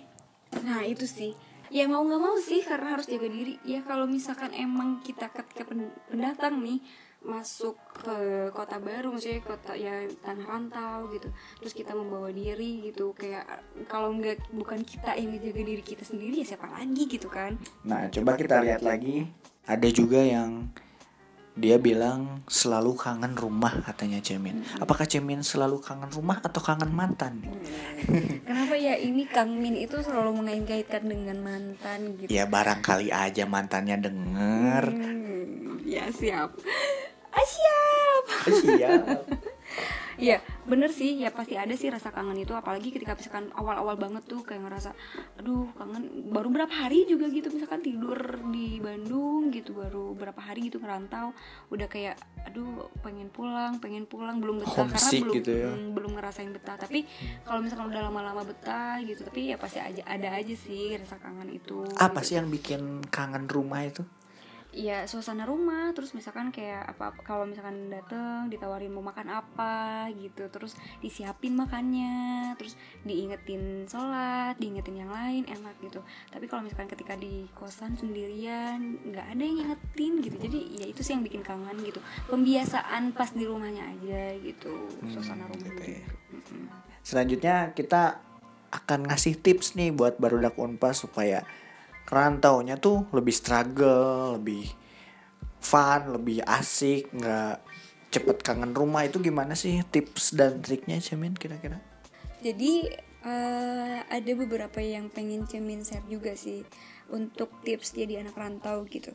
Nah 0.62 0.84
itu 0.86 1.04
sih 1.04 1.36
Ya 1.68 1.89
mau 1.89 2.06
nggak 2.06 2.22
mau 2.22 2.38
sih 2.38 2.62
karena 2.63 2.96
harus 2.96 3.10
jaga 3.10 3.27
diri 3.27 3.60
Ya 3.65 3.82
kalau 3.84 4.08
misalkan 4.08 4.54
emang 4.54 5.01
kita 5.01 5.27
ketika 5.34 5.68
pen- 5.68 5.92
pendatang 6.08 6.62
nih 6.62 6.80
Masuk 7.20 7.75
ke 7.92 8.15
kota 8.54 8.77
baru 8.77 9.12
Maksudnya 9.12 9.42
kota 9.42 9.74
ya 9.74 10.06
tanah 10.22 10.46
rantau 10.46 11.10
gitu 11.12 11.27
Terus 11.60 11.74
kita 11.74 11.92
membawa 11.92 12.30
diri 12.32 12.86
gitu 12.86 13.12
Kayak 13.18 13.65
kalau 13.89 14.13
nggak 14.15 14.54
bukan 14.54 14.86
kita 14.86 15.18
yang 15.18 15.34
ngejaga 15.34 15.62
diri 15.65 15.84
kita 15.84 16.04
sendiri 16.06 16.46
Ya 16.46 16.56
siapa 16.56 16.70
lagi 16.70 17.04
gitu 17.10 17.27
kan 17.27 17.58
Nah, 17.84 18.08
coba 18.08 18.38
kita 18.38 18.62
lihat 18.62 18.80
lagi. 18.80 19.25
Ada 19.65 19.89
juga 19.89 20.22
yang 20.22 20.70
dia 21.55 21.79
bilang 21.79 22.43
selalu 22.51 23.00
kangen 23.00 23.31
rumah 23.39 23.71
katanya 23.88 24.19
Cemin. 24.19 24.67
Apakah 24.75 25.07
Cemin 25.07 25.39
selalu 25.39 25.79
kangen 25.79 26.12
rumah 26.12 26.43
atau 26.43 26.59
kangen 26.59 26.91
mantan? 26.91 27.39
Kenapa 28.47 28.75
ya 28.75 29.00
ini 29.00 29.24
Kang 29.24 29.55
Min 29.55 29.79
itu 29.79 29.95
selalu 30.03 30.43
mengait-ngaitkan 30.43 31.07
dengan 31.07 31.39
mantan 31.39 32.19
gitu 32.19 32.27
Ya 32.27 32.43
barangkali 32.43 33.07
aja 33.07 33.47
mantannya 33.47 33.95
denger. 34.03 34.83
Hmm, 34.91 35.79
Ya 35.88 36.12
siap 36.12 36.59
Ah 37.31 37.45
siap 37.47 38.24
Siap. 38.51 39.03
Iya, 40.15 40.39
bener 40.67 40.91
sih. 40.91 41.19
Ya 41.19 41.31
pasti 41.31 41.60
ada 41.60 41.72
sih 41.75 41.91
rasa 41.91 42.12
kangen 42.12 42.39
itu. 42.39 42.55
Apalagi 42.55 42.91
ketika 42.91 43.15
misalkan 43.15 43.51
awal-awal 43.55 44.00
banget 44.00 44.24
tuh 44.25 44.41
kayak 44.41 44.63
ngerasa, 44.67 44.91
aduh 45.39 45.69
kangen. 45.75 46.31
Baru 46.31 46.51
berapa 46.51 46.72
hari 46.72 47.07
juga 47.07 47.27
gitu 47.31 47.51
misalkan 47.51 47.84
tidur 47.84 48.39
di 48.51 48.79
Bandung 48.79 49.51
gitu. 49.51 49.75
Baru 49.75 50.15
berapa 50.15 50.39
hari 50.39 50.72
gitu 50.72 50.79
ngerantau. 50.79 51.36
Udah 51.72 51.88
kayak, 51.91 52.15
aduh 52.48 52.88
pengen 53.03 53.27
pulang, 53.31 53.79
pengen 53.84 54.07
pulang. 54.07 54.39
Belum 54.39 54.60
betah 54.63 54.88
karena 54.88 54.91
Homesick 54.95 55.24
belum 55.24 55.36
gitu 55.39 55.51
ya. 55.51 55.72
mm, 55.72 55.88
belum 55.91 56.12
ngerasain 56.15 56.51
betah. 56.51 56.75
Tapi 56.79 57.00
kalau 57.43 57.60
misalkan 57.63 57.91
udah 57.91 58.01
lama-lama 58.07 58.41
betah 58.48 59.00
gitu, 59.03 59.24
tapi 59.27 59.51
ya 59.51 59.57
pasti 59.60 59.79
aja 59.79 60.01
ada 60.07 60.29
aja 60.36 60.55
sih 60.55 60.95
rasa 60.95 61.19
kangen 61.19 61.51
itu. 61.51 61.84
Apa 62.00 62.24
gitu. 62.24 62.27
sih 62.31 62.36
yang 62.39 62.48
bikin 62.48 63.03
kangen 63.12 63.48
rumah 63.51 63.84
itu? 63.84 64.03
Ya 64.75 65.08
suasana 65.08 65.48
rumah 65.48 65.96
terus 65.96 66.12
misalkan 66.12 66.51
kayak 66.51 66.84
apa 66.84 67.15
kalau 67.24 67.48
misalkan 67.48 67.88
dateng 67.88 68.51
ditawarin 68.51 68.91
mau 68.91 69.00
makan 69.00 69.32
apa 69.32 70.12
gitu. 70.20 70.51
Terus 70.51 70.75
disiapin 71.00 71.55
makannya 71.55 72.53
terus 72.60 72.75
diingetin 73.08 73.88
sholat 73.88 74.60
diingetin 74.60 75.08
yang 75.08 75.12
lain 75.12 75.48
enak 75.48 75.79
gitu. 75.79 76.03
Tapi 76.27 76.46
kalau 76.51 76.67
misalkan 76.67 76.91
ketika 76.91 77.15
di 77.15 77.48
kosan 77.55 77.96
sendirian 77.96 79.00
nggak 79.08 79.27
ada 79.32 79.41
yang 79.41 79.63
ingetin 79.63 80.13
gitu. 80.20 80.36
Jadi 80.36 80.60
ya 80.84 80.86
itu 80.91 81.00
sih 81.00 81.15
yang 81.15 81.24
bikin 81.24 81.41
kangen 81.41 81.79
gitu. 81.79 82.03
Pembiasaan 82.27 83.15
pas 83.15 83.32
di 83.32 83.48
rumahnya 83.48 83.88
aja 83.96 84.36
gitu 84.44 84.91
suasana 85.08 85.48
rumah 85.48 85.72
gitu. 85.72 86.03
Ya. 86.03 86.03
gitu. 86.36 86.53
Selanjutnya 87.00 87.72
kita 87.72 88.20
akan 88.75 89.08
ngasih 89.08 89.39
tips 89.39 89.79
nih 89.79 89.96
buat 89.96 90.20
barudak 90.20 90.60
Unpas 90.60 91.00
supaya 91.00 91.48
kerantaunya 92.05 92.77
tuh 92.77 93.09
lebih 93.12 93.33
struggle, 93.33 94.38
lebih 94.38 94.69
fun, 95.59 96.13
lebih 96.13 96.45
asik, 96.45 97.09
nggak 97.12 97.57
cepet 98.13 98.38
kangen 98.45 98.71
rumah 98.71 99.03
itu 99.03 99.19
gimana 99.19 99.57
sih 99.57 99.81
tips 99.83 100.38
dan 100.38 100.62
triknya 100.62 101.01
Cemin 101.01 101.35
kira-kira? 101.35 101.81
Jadi 102.39 102.88
eh, 103.25 103.97
ada 104.05 104.31
beberapa 104.38 104.79
yang 104.79 105.09
pengen 105.09 105.50
Cemin 105.50 105.81
share 105.81 106.05
juga 106.07 106.38
sih 106.38 106.62
untuk 107.09 107.50
tips 107.65 107.97
jadi 107.97 108.21
anak 108.21 108.38
rantau 108.38 108.85
gitu. 108.85 109.12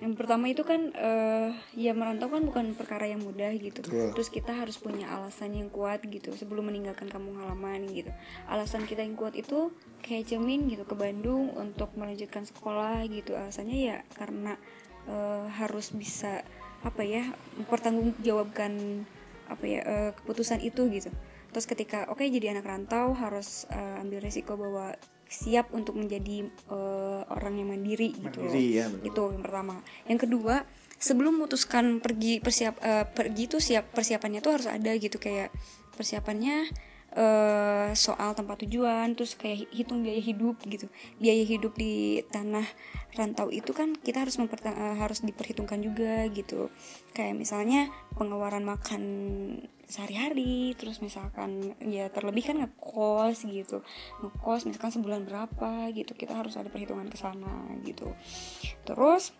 Yang 0.00 0.14
pertama 0.16 0.48
itu 0.48 0.64
kan 0.64 0.90
eh, 0.96 1.52
ya 1.76 1.92
merantau 1.92 2.32
kan 2.32 2.42
bukan 2.42 2.72
perkara 2.72 3.04
yang 3.04 3.20
mudah 3.20 3.52
gitu. 3.52 3.84
Betul. 3.84 4.16
Terus 4.16 4.28
kita 4.32 4.56
harus 4.56 4.80
punya 4.80 5.12
alasan 5.12 5.52
yang 5.52 5.68
kuat 5.68 6.00
gitu 6.08 6.32
sebelum 6.32 6.72
meninggalkan 6.72 7.12
kampung 7.12 7.36
halaman 7.36 7.84
gitu. 7.92 8.08
Alasan 8.48 8.88
kita 8.88 9.04
yang 9.04 9.14
kuat 9.14 9.36
itu 9.36 9.70
kayak 10.00 10.32
Cemin 10.32 10.72
gitu 10.72 10.88
ke 10.88 10.96
Bandung 10.96 11.52
untuk 11.52 11.92
melanjutkan 12.00 12.48
sekolah 12.48 13.04
gitu. 13.12 13.36
Alasannya 13.36 13.76
ya 13.76 13.96
karena 14.16 14.56
eh, 15.04 15.46
harus 15.60 15.92
bisa 15.92 16.42
apa 16.80 17.04
ya 17.04 17.28
mempertanggungjawabkan 17.60 19.04
apa 19.50 19.64
ya 19.66 19.80
eh, 19.84 20.10
keputusan 20.16 20.64
itu 20.64 20.88
gitu 20.88 21.12
terus 21.50 21.66
ketika 21.66 22.06
oke 22.08 22.22
jadi 22.22 22.54
anak 22.54 22.64
rantau 22.64 23.12
harus 23.12 23.66
eh, 23.68 24.00
ambil 24.00 24.22
resiko 24.22 24.54
bahwa 24.54 24.94
siap 25.30 25.70
untuk 25.70 25.94
menjadi 25.94 26.50
uh, 26.74 27.22
orang 27.30 27.62
yang 27.62 27.70
mandiri, 27.70 28.10
gitu 28.18 28.42
Mandiri, 28.42 28.82
ya, 28.82 28.90
betul. 28.90 29.06
itu 29.06 29.22
yang 29.38 29.42
pertama. 29.46 29.74
Yang 30.10 30.18
kedua 30.26 30.54
sebelum 30.98 31.38
memutuskan 31.38 32.02
pergi 32.02 32.42
persiap 32.42 32.74
uh, 32.82 33.06
pergi 33.06 33.46
tuh 33.46 33.62
siap 33.62 33.94
persiapannya 33.94 34.42
tuh 34.42 34.58
harus 34.58 34.66
ada 34.66 34.90
gitu. 34.98 35.22
Kayak 35.22 35.54
persiapannya 35.94 36.66
uh, 37.16 37.90
soal 37.96 38.34
tempat 38.38 38.62
tujuan 38.66 39.14
terus 39.18 39.34
kayak 39.34 39.70
hitung 39.74 40.02
biaya 40.02 40.22
hidup 40.22 40.60
gitu. 40.66 40.86
Biaya 41.18 41.42
hidup 41.42 41.74
di 41.74 42.22
tanah 42.30 42.66
rantau 43.18 43.50
itu 43.50 43.74
kan 43.74 43.94
kita 43.98 44.22
harus 44.22 44.38
uh, 44.38 44.96
harus 44.98 45.22
diperhitungkan 45.26 45.82
juga 45.82 46.26
gitu. 46.30 46.70
Kayak 47.16 47.34
misalnya 47.38 47.90
pengeluaran 48.14 48.62
makan 48.62 49.02
sehari-hari 49.90 50.78
terus 50.78 51.02
misalkan 51.02 51.74
ya 51.82 52.06
terlebih 52.14 52.46
kan 52.46 52.56
ngekos 52.62 53.42
gitu. 53.46 53.82
Ngekos 54.22 54.70
misalkan 54.70 54.92
sebulan 54.94 55.26
berapa 55.26 55.90
gitu 55.90 56.14
kita 56.14 56.38
harus 56.38 56.54
ada 56.54 56.70
perhitungan 56.70 57.10
ke 57.10 57.18
sana 57.18 57.66
gitu. 57.82 58.14
Terus 58.86 59.34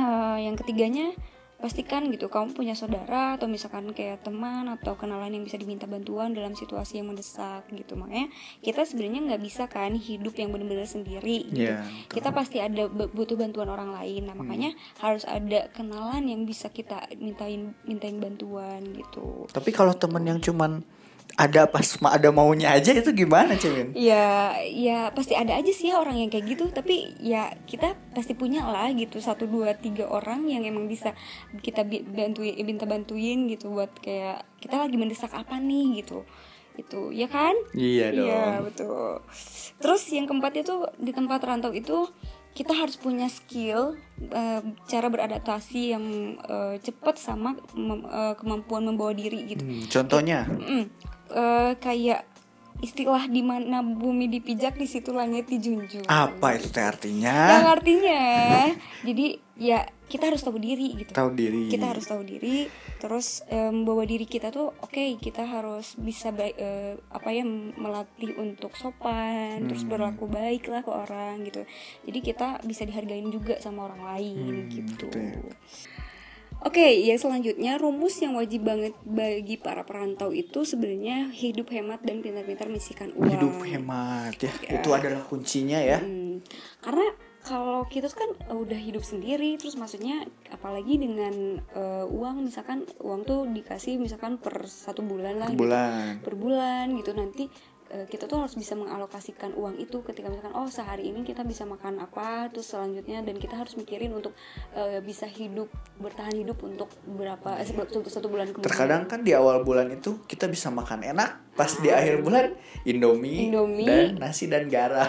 uh, 0.00 0.38
yang 0.42 0.58
ketiganya 0.58 1.14
pastikan 1.56 2.04
gitu 2.12 2.28
kamu 2.28 2.52
punya 2.52 2.76
saudara 2.76 3.40
atau 3.40 3.48
misalkan 3.48 3.88
kayak 3.96 4.20
teman 4.20 4.68
atau 4.68 4.92
kenalan 4.92 5.32
yang 5.32 5.40
bisa 5.40 5.56
diminta 5.56 5.88
bantuan 5.88 6.36
dalam 6.36 6.52
situasi 6.52 7.00
yang 7.00 7.08
mendesak 7.08 7.64
gitu 7.72 7.96
makanya 7.96 8.28
kita 8.60 8.84
sebenarnya 8.84 9.20
nggak 9.32 9.42
bisa 9.42 9.64
kan 9.64 9.96
hidup 9.96 10.36
yang 10.36 10.52
benar-benar 10.52 10.84
sendiri 10.84 11.48
gitu. 11.48 11.64
Betul. 11.72 12.12
kita 12.12 12.28
pasti 12.30 12.60
ada 12.60 12.92
bu- 12.92 13.08
butuh 13.08 13.40
bantuan 13.40 13.72
orang 13.72 13.88
lain 13.88 14.28
nah 14.28 14.36
makanya 14.36 14.76
harus 15.00 15.24
ada 15.24 15.72
kenalan 15.72 16.28
yang 16.28 16.44
bisa 16.44 16.68
kita 16.68 17.08
mintain 17.16 17.72
mintain 17.88 18.20
bantuan 18.20 18.84
gitu 18.92 19.48
Tapi 19.48 19.72
kalau 19.72 19.96
temen 19.96 20.22
yang 20.22 20.38
cuman 20.38 20.84
ada 21.36 21.68
pas 21.68 21.84
ada 22.00 22.32
maunya 22.32 22.72
aja 22.72 22.96
itu 22.96 23.12
gimana 23.12 23.60
Cemin? 23.60 23.92
ya 23.92 24.56
ya 24.64 25.12
pasti 25.12 25.36
ada 25.36 25.52
aja 25.52 25.68
sih 25.68 25.92
ya 25.92 26.00
orang 26.00 26.16
yang 26.16 26.32
kayak 26.32 26.48
gitu 26.56 26.72
tapi 26.72 27.12
ya 27.20 27.52
kita 27.68 27.92
pasti 28.16 28.32
punya 28.32 28.64
lah 28.64 28.88
gitu 28.96 29.20
satu 29.20 29.44
dua 29.44 29.76
tiga 29.76 30.08
orang 30.08 30.48
yang 30.48 30.64
emang 30.64 30.88
bisa 30.88 31.12
kita 31.60 31.84
bantuin 31.84 32.56
minta 32.64 32.88
bantuin 32.88 33.52
gitu 33.52 33.68
buat 33.68 33.92
kayak 34.00 34.48
kita 34.64 34.80
lagi 34.80 34.96
mendesak 34.96 35.28
apa 35.36 35.60
nih 35.60 36.00
gitu 36.00 36.24
itu 36.76 37.12
ya 37.12 37.28
kan 37.28 37.56
Iya 37.72 38.12
dong. 38.12 38.28
iya 38.28 38.44
betul 38.64 39.20
terus 39.80 40.08
yang 40.12 40.24
keempat 40.28 40.60
itu 40.60 40.88
di 41.00 41.12
tempat 41.12 41.40
rantau 41.44 41.72
itu 41.72 42.08
kita 42.56 42.72
harus 42.72 42.96
punya 42.96 43.28
skill 43.28 44.00
eh, 44.32 44.60
cara 44.88 45.12
beradaptasi 45.12 45.92
yang 45.92 46.04
eh, 46.40 46.80
cepat 46.80 47.20
sama 47.20 47.52
mem- 47.76 48.08
eh, 48.08 48.34
kemampuan 48.40 48.88
membawa 48.88 49.12
diri 49.12 49.52
gitu. 49.52 49.60
Hmm, 49.60 49.84
contohnya? 49.92 50.48
Eh, 51.28 51.72
kayak 51.76 52.24
istilah 52.78 53.24
di 53.26 53.40
mana 53.40 53.80
bumi 53.80 54.28
dipijak 54.28 54.74
di 54.74 54.84
situ 54.84 55.10
langit 55.10 55.46
dijunjung. 55.46 56.04
apa 56.04 56.54
itu 56.54 56.68
teh 56.68 56.80
Yang 56.80 56.92
artinya? 56.92 57.38
artinya 57.66 58.22
jadi 59.00 59.26
ya 59.56 59.78
kita 60.06 60.28
harus 60.28 60.40
tahu 60.40 60.56
diri 60.56 60.94
gitu. 60.94 61.10
Tahu 61.10 61.30
diri. 61.32 61.66
Kita 61.66 61.90
harus 61.90 62.06
tahu 62.06 62.22
diri, 62.22 62.70
terus 62.96 63.42
membawa 63.50 64.04
diri 64.04 64.22
kita 64.22 64.48
tuh 64.48 64.70
oke 64.76 65.18
kita 65.18 65.42
harus 65.42 65.96
bisa 65.96 66.30
baik 66.30 66.54
eh, 66.54 66.94
apa 67.10 67.28
ya 67.30 67.42
melatih 67.74 68.36
untuk 68.36 68.76
sopan, 68.76 69.66
terus 69.66 69.82
Hmm. 69.82 69.90
berlaku 69.90 70.26
baik 70.26 70.68
lah 70.68 70.80
ke 70.80 70.90
orang 70.90 71.42
gitu. 71.42 71.66
Jadi 72.04 72.18
kita 72.22 72.60
bisa 72.62 72.84
dihargain 72.84 73.26
juga 73.28 73.58
sama 73.58 73.88
orang 73.88 74.04
lain 74.06 74.54
Hmm, 74.62 74.70
gitu. 74.70 75.08
gitu 75.08 75.18
ya. 75.18 75.34
Oke, 76.64 77.04
yang 77.04 77.20
selanjutnya 77.20 77.76
rumus 77.76 78.16
yang 78.24 78.32
wajib 78.32 78.64
banget 78.64 78.96
bagi 79.04 79.60
para 79.60 79.84
perantau 79.84 80.32
itu 80.32 80.64
sebenarnya 80.64 81.28
hidup 81.30 81.68
hemat 81.68 82.00
dan 82.00 82.24
pintar-pintar 82.24 82.66
menyisihkan 82.72 83.12
uang. 83.12 83.28
Hidup 83.28 83.56
hemat 83.64 84.34
ya. 84.40 84.52
Itu 84.80 84.96
adalah 84.96 85.20
kuncinya 85.28 85.78
ya. 85.78 86.00
Hmm, 86.00 86.40
karena 86.80 87.06
kalau 87.46 87.86
kita 87.86 88.10
tuh 88.10 88.18
kan 88.18 88.30
uh, 88.50 88.58
udah 88.58 88.74
hidup 88.74 89.06
sendiri, 89.06 89.54
terus 89.54 89.78
maksudnya 89.78 90.26
apalagi 90.50 90.98
dengan 90.98 91.62
uh, 91.78 92.02
uang, 92.10 92.50
misalkan 92.50 92.82
uang 92.98 93.22
tuh 93.22 93.46
dikasih 93.46 94.02
misalkan 94.02 94.42
per 94.42 94.66
satu 94.66 95.06
bulan 95.06 95.38
lah, 95.38 95.48
gitu. 95.54 95.62
Bulan. 95.62 96.18
per 96.26 96.34
bulan 96.34 96.90
gitu 96.98 97.14
nanti 97.14 97.46
kita 97.86 98.26
tuh 98.26 98.42
harus 98.42 98.58
bisa 98.58 98.74
mengalokasikan 98.74 99.54
uang 99.54 99.78
itu 99.78 100.02
ketika 100.02 100.26
misalkan 100.26 100.54
oh 100.58 100.66
sehari 100.66 101.06
ini 101.06 101.22
kita 101.22 101.46
bisa 101.46 101.62
makan 101.62 102.02
apa, 102.02 102.50
terus 102.50 102.74
selanjutnya 102.74 103.22
dan 103.22 103.38
kita 103.38 103.54
harus 103.54 103.78
mikirin 103.78 104.10
untuk 104.10 104.34
uh, 104.74 104.98
bisa 105.02 105.30
hidup 105.30 105.70
bertahan 106.02 106.34
hidup 106.34 106.58
untuk 106.66 106.90
berapa 107.06 107.62
eh, 107.62 107.66
satu, 107.66 108.02
satu 108.10 108.26
bulan 108.26 108.50
kemudian. 108.50 108.66
Terkadang 108.66 109.06
kan 109.06 109.22
di 109.22 109.32
awal 109.32 109.62
bulan 109.62 109.86
itu 109.94 110.22
kita 110.26 110.50
bisa 110.50 110.68
makan 110.74 111.06
enak, 111.06 111.54
pas 111.54 111.70
di 111.78 111.88
akhir 111.94 112.26
bulan 112.26 112.52
Indomie, 112.82 113.54
Indomie. 113.54 113.86
dan 113.86 114.18
nasi 114.18 114.50
dan 114.50 114.66
garam 114.66 115.06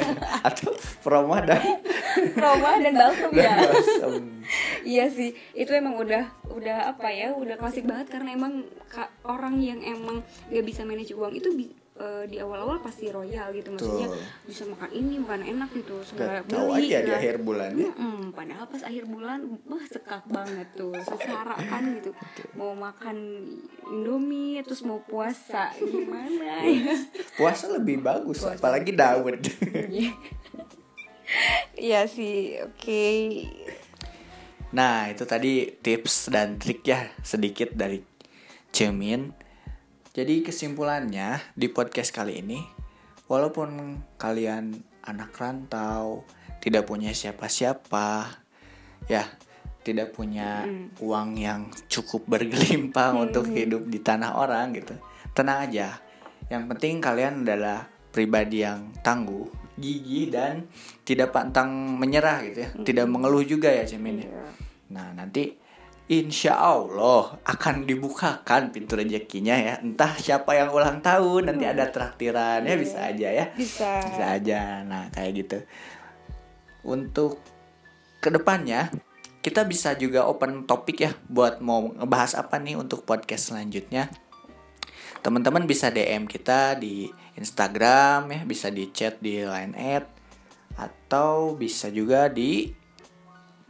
atau 0.48 0.76
promo 1.00 1.40
dan 1.40 1.80
Roma 2.36 2.76
dan 2.84 2.94
balsam 2.94 3.30
ya. 3.32 3.54
Iya 4.82 5.06
sih, 5.08 5.30
itu 5.54 5.70
emang 5.70 5.94
udah 5.96 6.26
udah 6.50 6.90
apa 6.90 7.08
ya, 7.14 7.32
udah 7.32 7.54
klasik 7.54 7.86
banget 7.86 8.10
karena 8.10 8.34
emang 8.34 8.66
orang 9.22 9.62
yang 9.62 9.78
emang 9.80 10.20
gak 10.50 10.64
bisa 10.66 10.82
manage 10.82 11.14
uang 11.14 11.38
itu 11.38 11.48
eh, 12.00 12.24
di 12.26 12.36
awal-awal 12.40 12.80
pasti 12.80 13.12
royal 13.12 13.52
gitu 13.52 13.76
maksudnya 13.76 14.08
Betul. 14.08 14.48
bisa 14.48 14.62
makan 14.72 14.90
ini 14.96 15.14
makan 15.20 15.42
enak 15.44 15.70
gitu 15.76 15.96
segala 16.00 16.40
tahu 16.48 16.72
beli, 16.72 16.88
aja 16.88 16.98
di 17.04 17.10
nah. 17.12 17.18
akhir 17.20 17.36
bulan 17.44 17.70
ya. 17.76 17.90
Mm-mm, 17.92 18.18
padahal 18.32 18.64
pas 18.72 18.82
akhir 18.88 19.04
bulan 19.04 19.38
wah 19.68 19.84
sekak 19.84 20.24
banget 20.26 20.68
tuh 20.72 20.96
secara 21.04 21.54
kan 21.60 21.82
gitu 22.00 22.10
mau 22.56 22.72
makan 22.72 23.16
indomie 23.92 24.64
terus 24.64 24.80
mau 24.80 25.04
puasa 25.04 25.70
gimana 25.76 26.64
ya 26.64 26.96
Puasa 27.36 27.72
lebih 27.72 28.00
bagus, 28.00 28.44
apalagi 28.44 28.92
Daud. 28.96 29.40
Iya 31.78 32.10
sih 32.10 32.58
oke 32.58 33.06
Nah, 34.70 35.10
itu 35.10 35.26
tadi 35.26 35.66
tips 35.82 36.30
dan 36.30 36.54
trik 36.54 36.86
ya 36.86 37.10
sedikit 37.26 37.74
dari 37.74 37.98
Cemin. 38.70 39.34
Jadi 40.20 40.44
kesimpulannya 40.44 41.40
di 41.56 41.72
podcast 41.72 42.12
kali 42.12 42.44
ini, 42.44 42.60
walaupun 43.24 43.96
kalian 44.20 44.76
anak 45.00 45.32
rantau, 45.32 46.28
tidak 46.60 46.84
punya 46.84 47.08
siapa-siapa, 47.16 48.28
ya, 49.08 49.24
tidak 49.80 50.12
punya 50.12 50.68
uang 51.00 51.40
yang 51.40 51.72
cukup 51.88 52.28
bergelimpah 52.36 53.16
untuk 53.16 53.48
hidup 53.48 53.88
di 53.88 53.96
tanah 54.04 54.36
orang 54.36 54.76
gitu. 54.76 54.92
Tenang 55.32 55.72
aja. 55.72 56.04
Yang 56.52 56.68
penting 56.76 57.00
kalian 57.00 57.48
adalah 57.48 57.88
pribadi 58.12 58.60
yang 58.60 58.92
tangguh, 59.00 59.48
gigih 59.80 60.28
dan 60.28 60.68
tidak 61.00 61.32
pantang 61.32 61.96
menyerah 61.96 62.44
gitu 62.44 62.68
ya. 62.68 62.70
Tidak 62.76 63.06
mengeluh 63.08 63.48
juga 63.48 63.72
ya 63.72 63.88
Cemin 63.88 64.20
ya. 64.20 64.28
Nah 64.92 65.16
nanti 65.16 65.56
insya 66.10 66.58
Allah 66.58 67.38
akan 67.46 67.86
dibukakan 67.86 68.74
pintu 68.74 68.98
rezekinya 68.98 69.54
ya. 69.54 69.74
Entah 69.78 70.18
siapa 70.18 70.58
yang 70.58 70.74
ulang 70.74 70.98
tahun 70.98 71.54
nanti 71.54 71.70
ada 71.70 71.86
traktiran 71.86 72.66
ya 72.66 72.74
bisa 72.74 72.98
aja 73.14 73.28
ya. 73.30 73.46
bisa 73.54 74.02
Bisa 74.10 74.24
aja. 74.34 74.82
Nah 74.82 75.06
kayak 75.14 75.32
gitu. 75.46 75.58
Untuk 76.82 77.38
ke 78.18 78.26
depannya 78.26 78.90
kita 79.40 79.62
bisa 79.62 79.94
juga 79.94 80.26
open 80.26 80.66
topik 80.66 80.98
ya 80.98 81.14
buat 81.30 81.62
mau 81.62 81.94
ngebahas 81.94 82.42
apa 82.42 82.58
nih 82.58 82.74
untuk 82.74 83.06
podcast 83.06 83.54
selanjutnya. 83.54 84.10
Teman-teman 85.22 85.62
bisa 85.62 85.94
DM 85.94 86.26
kita 86.26 86.74
di 86.74 87.06
Instagram 87.38 88.34
ya, 88.34 88.40
bisa 88.42 88.66
di 88.72 88.90
chat 88.90 89.22
di 89.22 89.46
line 89.46 89.78
at 89.78 90.10
atau 90.74 91.54
bisa 91.54 91.86
juga 91.92 92.26
di 92.26 92.72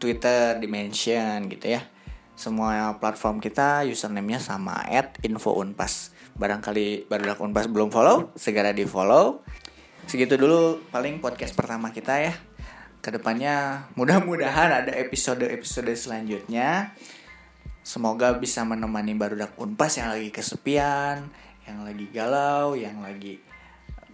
Twitter 0.00 0.56
di 0.56 0.66
mention 0.70 1.44
gitu 1.52 1.76
ya. 1.76 1.99
Semua 2.40 2.96
platform 2.96 3.36
kita 3.36 3.84
username-nya 3.84 4.40
sama 4.40 4.80
at 4.88 5.20
infounpas. 5.20 6.16
Barangkali 6.40 7.04
baru 7.04 7.36
unpas 7.36 7.68
belum 7.68 7.92
follow, 7.92 8.32
segera 8.32 8.72
di 8.72 8.88
follow. 8.88 9.44
Segitu 10.08 10.40
dulu 10.40 10.80
paling 10.88 11.20
podcast 11.20 11.52
pertama 11.52 11.92
kita 11.92 12.16
ya. 12.16 12.32
Ke 13.04 13.12
depannya 13.12 13.84
mudah-mudahan 13.92 14.72
ada 14.72 14.88
episode-episode 14.88 15.92
selanjutnya. 15.92 16.96
Semoga 17.84 18.32
bisa 18.32 18.64
menemani 18.64 19.12
barudak 19.12 19.52
unpas 19.60 20.00
yang 20.00 20.08
lagi 20.08 20.32
kesepian, 20.32 21.28
yang 21.68 21.84
lagi 21.84 22.08
galau, 22.08 22.72
yang 22.72 23.04
lagi 23.04 23.36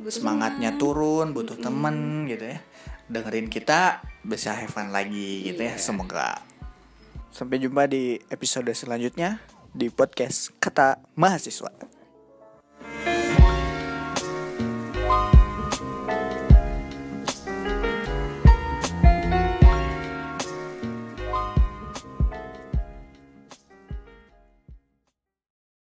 semangatnya 0.03 0.75
turun, 0.75 1.31
butuh 1.31 1.63
temen 1.63 2.27
gitu 2.27 2.43
ya. 2.43 2.59
Dengerin 3.07 3.47
kita 3.47 4.03
bisa 4.27 4.51
have 4.51 4.75
fun 4.75 4.91
lagi 4.91 5.47
gitu 5.47 5.63
ya. 5.63 5.79
Semoga. 5.79 6.46
Sampai 7.31 7.61
jumpa 7.61 7.87
di 7.91 8.17
episode 8.33 8.71
selanjutnya 8.73 9.43
di 9.77 9.93
podcast 9.93 10.55
Kata 10.57 10.99
Mahasiswa. 11.19 11.96